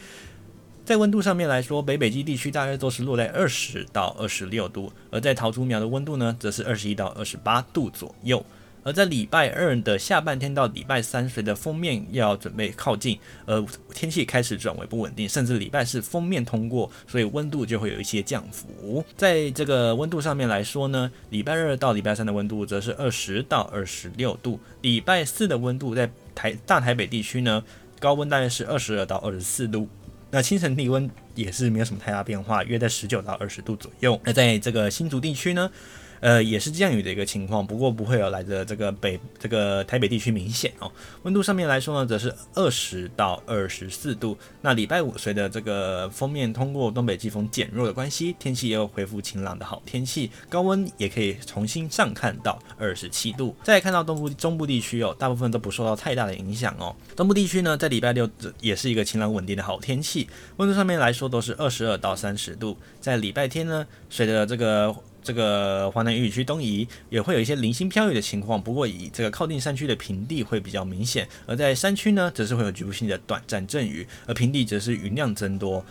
[0.87, 8.41] 在温度上面来说，北北基地区大约都是落在二十到二十六度，而在桃竹苗的温度呢，则是二十一到二十八度左右。
[8.85, 13.61] 而在礼拜二的下半天到礼拜三，随着锋面要准备靠近，而
[13.93, 19.03] 天气开始转为不稳定，甚至礼拜四锋面通过，所以温度就会有一些降幅。
[19.17, 27.61] 在这个温度上面来说呢，礼拜二到礼拜三的温度则是二十到二十六度，礼拜四的温度在台大台北地区呢，
[27.99, 29.89] 高温大约是二十二到二十四度。
[30.37, 34.21] 那清晨低温也是没有什么太大变化，约在十九到二十度左右。
[34.23, 35.71] 那在这个新竹地区呢，
[36.19, 40.91] 呃，也是降雨的一个情况，不过不会有来自这个北这个台北地区明显哦。
[41.23, 44.37] 温度上面来说呢，则是二十到二十四度。
[44.61, 53.55] 那礼拜五随着这个锋面通过，东北季风减弱的关系，天气又恢复晴朗的好天气，高温也可以重新上看到二十七度。
[53.63, 56.95] 再看到东部中部地区哦，大部分都不受到太大的影响哦。
[57.15, 62.77] 东部地区呢，在礼拜六也是一个晴朗稳定的好天气，温度上面来说都是二十二到三十度。
[62.99, 64.95] 在礼拜天呢，随着这个。
[65.27, 75.83] 这个华南雨区东移也会有一些零星飘雨的情况，不过以这个靠近山区的平地会比较明显，而在山区呢，则是会有局部性的短暂阵雨，而平地则是云量增多。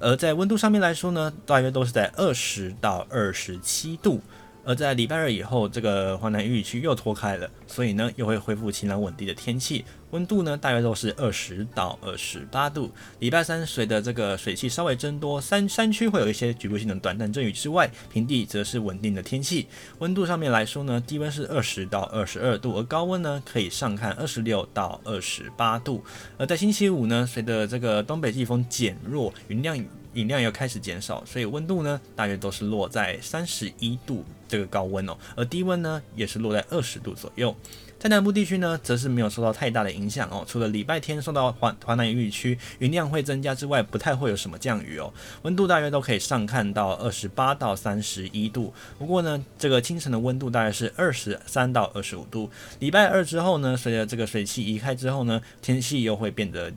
[0.00, 4.22] 而在温度上面来说呢，大约都是在二十到二十七度。
[4.64, 9.84] 而在礼拜二以后，这个华南雨区又脱开了，所以呢，又会恢复晴朗稳定的天气。
[10.10, 12.90] 温度呢，大约都是二十到二十八度。
[13.18, 19.66] 礼拜三随着这个水汽稍微增多，山山区会有一些局部性的短暂阵雨之外，平地则是稳定的天气。
[19.98, 26.02] 温度上面来说呢，低温是二十到二十二度，而高温呢可以上看二十六到二十八度。
[26.38, 29.78] 而在星期五呢，随着这个东北季风减弱，云量
[30.14, 34.24] 云量又开始减少，所以温度呢大约都是落在三十一度。
[34.48, 37.54] 这个高温哦，而低温呢也是落在二十度左右。
[37.98, 40.44] 在南部地区呢，则是没有受到太大的影响哦。
[40.46, 45.12] 除了礼拜天受到华华南雨区云量会增加之外，不太会有什么降雨哦。
[45.42, 48.72] 温度大约都可以上看到二十八到三十一度。
[48.98, 52.48] 不过呢，这个清晨的温度大概是二十三到二十五度。
[52.78, 56.72] 礼拜二之后呢，随着这个水汽移开之后呢，天气又会变得。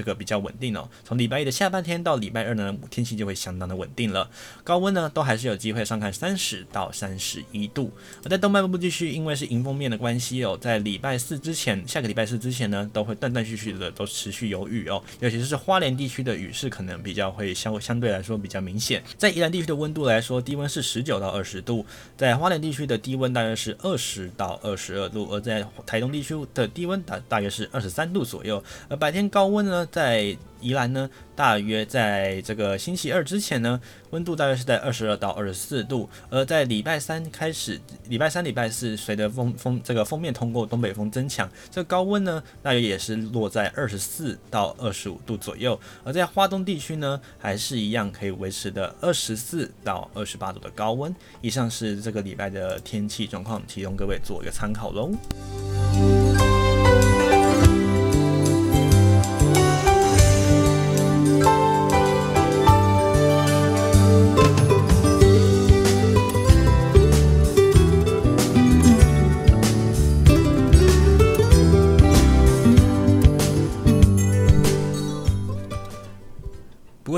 [0.00, 4.30] 这个比较稳定哦，从礼拜一的下半天到礼拜二呢，天气就会相当的稳定了。
[4.64, 7.92] 高温呢，都还是有机会上看三十到三十一度。
[8.24, 15.02] 而在东半部地区，因为是迎风面的关系哦，在礼拜四之前，下个礼拜四之前呢，都会断断续续的都持续有雨哦。
[15.18, 19.02] 尤其是花莲地区的雨势可能比较会相相对来说比较明显。
[19.18, 21.84] 在宜兰地区的温度来说，低温是十九到二十度，
[22.16, 28.64] 在花莲地区的低温大约是二十到二十二度，而在台东地区的低温大大约是二十三度左右。
[28.88, 33.80] 而白天高温呢，呢，在宜兰呢，大约在这个星期二之前呢，
[34.10, 36.08] 温度大约是在二十二到二十四度。
[36.28, 45.80] 而在礼拜三开始，礼拜三、礼拜四，随着风风这个锋面通过，东北风增强，这高温呢，大约也是落在二十四到二十五度左右。
[46.04, 51.14] 而在花东地区呢，还是一样可以维持的二十四到二十八度的高温。
[51.40, 55.10] 以上是这个礼拜的天气状况，提供各位做一个参考喽。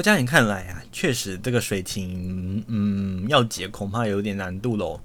[0.03, 5.01] 过，这样你看来啊，确实这个水情，嗯，要解恐怕有点难度喽。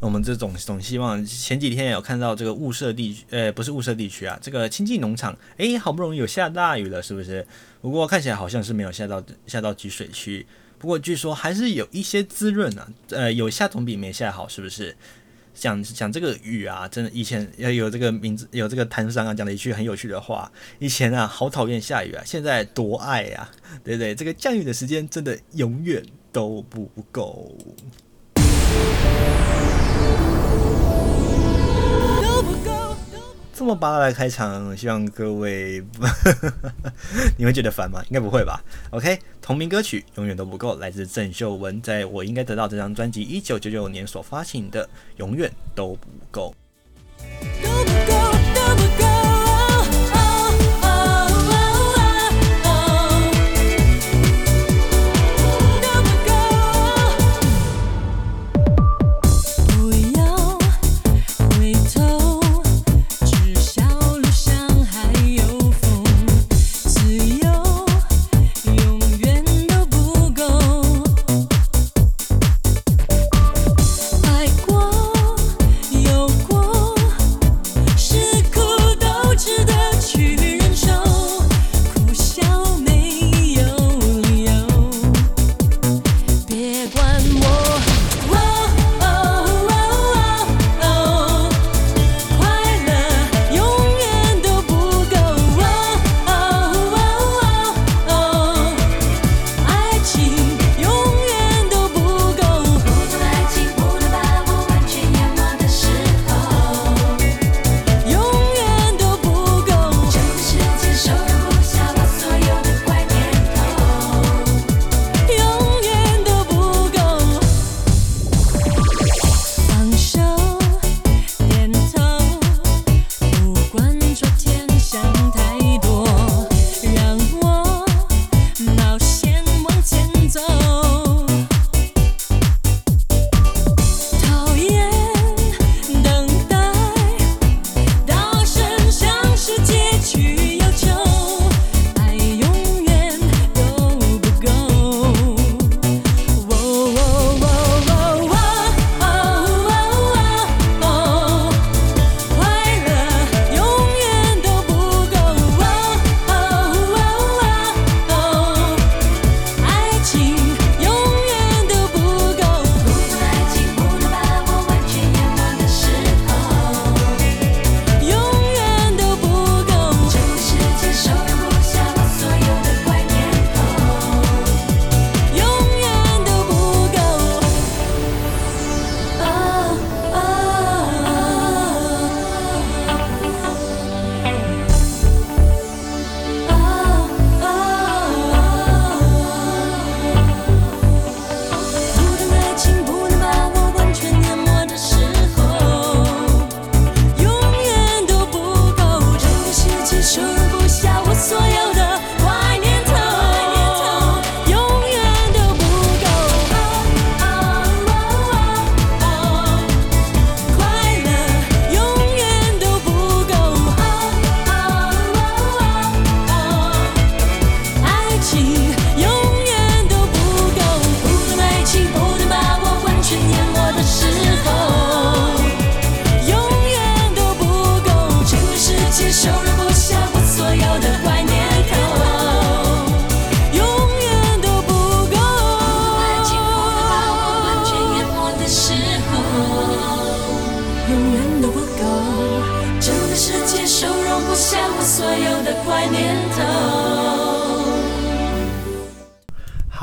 [0.00, 7.46] 我们这种总希望前几天有看到这个雾社地区，呃，不是雾社地区啊，这个清境农场，诶，好不容易有下大雨了，是不是？
[7.80, 10.44] 不过看起来好像是没有下到下到集水区。
[10.78, 14.96] 不过据说还是有一些滋润啊，呃，有下总比没下好，是不是？
[15.54, 20.50] 讲讲这个雨啊，真的以前要有这个名字，有这个摊商啊讲了一句很有趣的话。
[20.78, 23.48] 以前啊，好讨厌下雨啊，现在多爱呀，
[23.84, 24.14] 对不对？
[24.14, 27.56] 这个降雨的时间真的永远都不够。
[33.54, 35.84] 这么巴拉的开场，希望各位
[37.38, 38.02] 你会觉得烦吗？
[38.08, 38.60] 应该不会吧。
[38.90, 44.84] OK，同名歌曲永远都不够，来自郑秀文，在我应该得到这张专辑一九九九年所发行的
[45.16, 46.54] 《永远都不够》。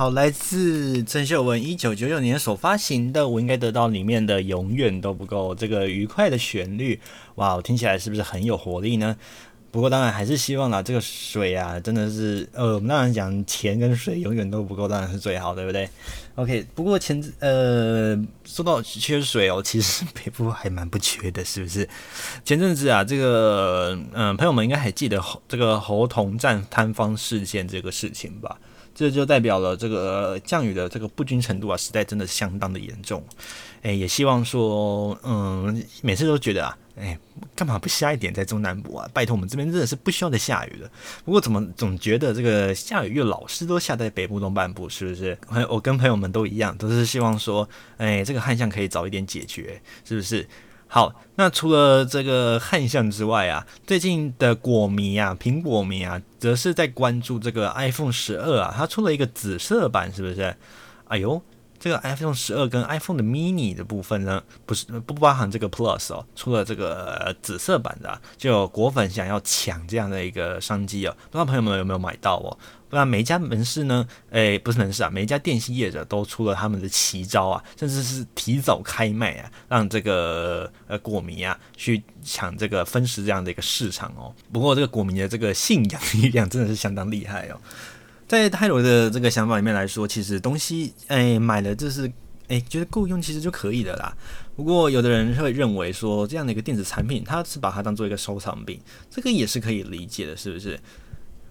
[0.09, 6.99] 好，来自郑秀文一九九九年所发行的《我应该得到》里面的《永远都不够》这个愉快的旋律，
[7.35, 9.15] 哇，听起来是不是很有活力呢？
[9.69, 15.87] 不过当然还是希望啦，这个水啊，真的是呃，我们当然讲钱跟水永远都不够，当然是最好，对不对
[16.33, 21.87] ？OK，不过前呃，说到缺水哦，其实北部还蛮不缺的，是不是？
[22.43, 28.57] 前阵子啊，这个嗯、朋友们应该还记得这个猴硐站坍方事件这个事情吧？
[28.99, 33.23] 这就代表了这个降雨的这个不均程度啊，实在真的相当的严重。
[33.83, 36.77] 诶，也希望说，嗯，每次都觉得啊。
[36.97, 37.17] 哎，
[37.55, 39.09] 干嘛不下一点在中南部啊？
[39.13, 40.91] 拜托，我们这边真的是不需要再下雨了。
[41.23, 45.37] 不过怎么总觉得这个下雨又老是都下在北部东半部，是不是？
[45.69, 50.45] 我跟朋友们都一样，都是希望说，哎，这个旱象可以早一点解决，是不是？
[50.91, 60.55] 好，那除了这个汉相之外啊，最近的果迷啊，苹果迷啊，则是在关注这个 iPhone 十二啊，它出了一个紫色版，是不是？
[61.07, 61.39] 哎呦！
[61.79, 72.57] 这个 iPhone 十二跟 iPhone 的 mini 的部分呢，不是不包含这个 Plus 哦，出了这个紫色版的，就果粉想要抢这样的一个商机哦，不知道朋友们有没有买到哦？
[72.89, 84.33] 不然每一家门市呢，诶，不是门市啊，每一家电信业者都出了他们的奇招啊，甚至是提早开卖啊，让这个呃果迷啊去抢这个分食这样的一个市场哦。
[84.51, 87.61] 不过这个果迷的这个信仰力量真的是相当厉害哦。
[88.27, 92.11] 在泰罗的这个想法里面来说，其实东西哎买了就是
[92.47, 94.15] 哎觉得够用，其实就可以了啦。
[94.55, 98.79] 不过有的人会认为说，这样的一个电子产品，他是把它当做一个收藏品，
[99.09, 100.79] 这个也是可以理解的，是不是？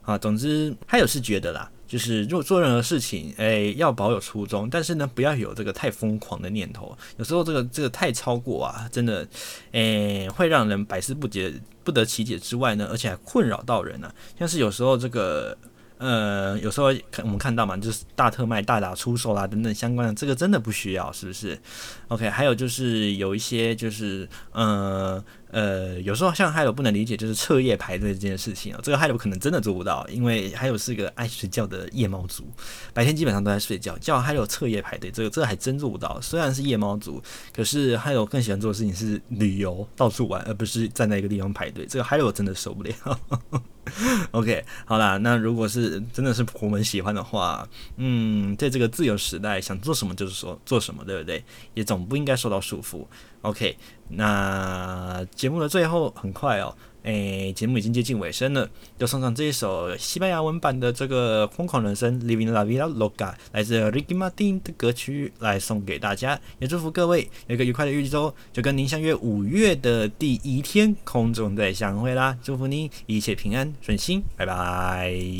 [0.09, 6.97] 啊，总之还有是觉得啦，就是如果做任何事情，哎要保有初衷，但是呢不要有这个太疯狂的念头。
[7.19, 9.29] 有时候这个这个太超过啊，真的
[9.73, 11.53] 哎会让人百思不解、
[11.85, 15.57] 不得其解之外呢，而且还困扰到人呢、像是有时候这个。
[16.01, 21.61] 呃，有时候看我们看到嘛，就是大特卖、大打出手啦等等相关的，这个真的不需要，是不是
[22.07, 25.21] ？OK，还有就是有一些就是，呃
[25.51, 32.45] 呃，有时候像还有不能理解，就是彻夜排队这件事情啊，这个还有可能真的做不到，因为还有是一个爱睡觉的夜猫族，
[32.93, 36.21] 白天基本上都在睡觉，叫还有彻夜排队，这个这个还真做不到。
[36.21, 37.23] 虽然是夜猫族，
[37.55, 42.93] 可是还有更喜欢做的事情是旅游，到处玩，而不是站在一个地方排队，这个还有真的受不了。
[44.33, 51.43] OK，好啦，那如果是真的是我们喜欢的话，嗯，在这个自由时代，想做什么就是说做什么，对不对？
[51.73, 53.07] 也总不应该受到束缚。
[53.43, 53.77] OK，
[54.09, 56.75] 那节目的最后很快哦，
[57.05, 58.69] 哎，节目已经接近尾声了，
[58.99, 72.37] 就送上这一首西班牙文版的这个《疯狂人生》（Living la vida loca） 来自 Ricky Martin 的歌曲来送给大家，也祝福各位有一个愉快的一周，就跟您相约五月的第一天空中再相会啦！
[72.43, 75.39] 祝福您一切平安顺心，拜拜。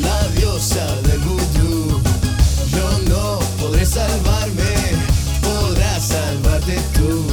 [0.00, 2.00] la diosa del vudú.
[2.72, 4.74] Yo no podré salvarme,
[5.42, 7.27] podrás salvarte tú.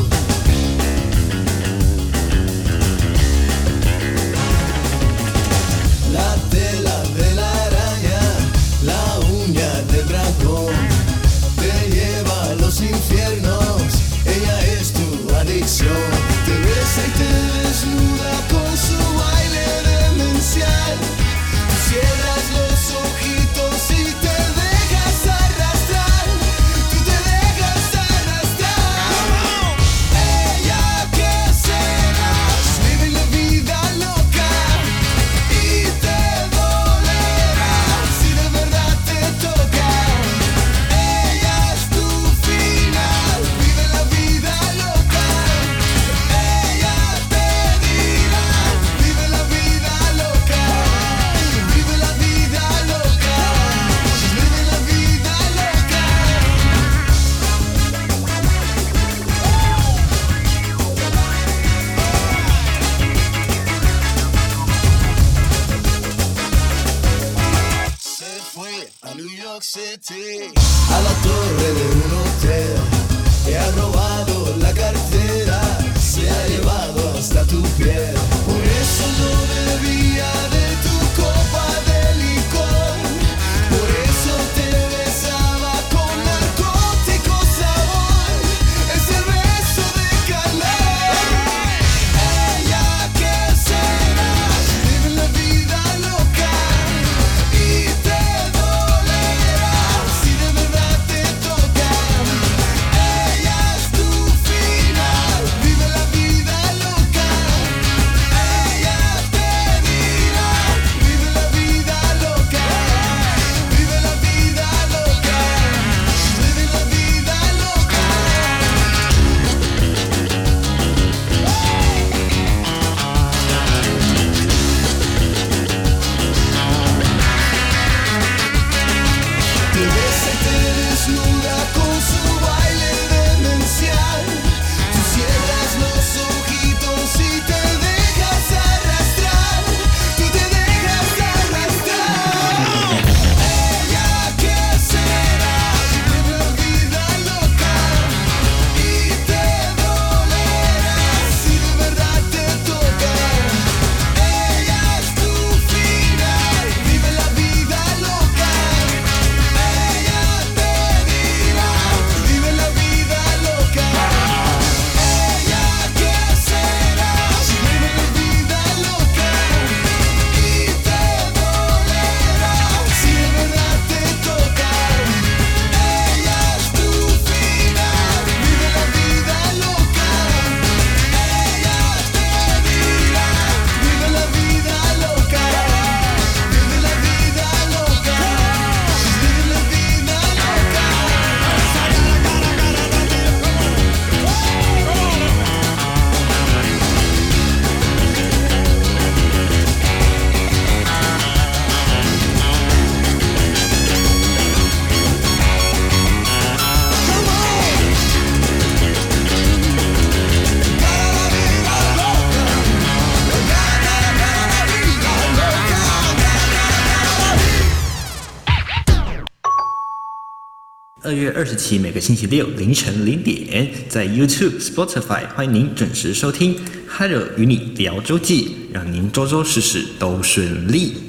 [221.36, 226.55] 二十期每个星期六凌晨零点，在 YouTube、Spotify 欢迎您准时收听。
[226.88, 231.05] Hello，与你聊周记，让您周周事事都顺利。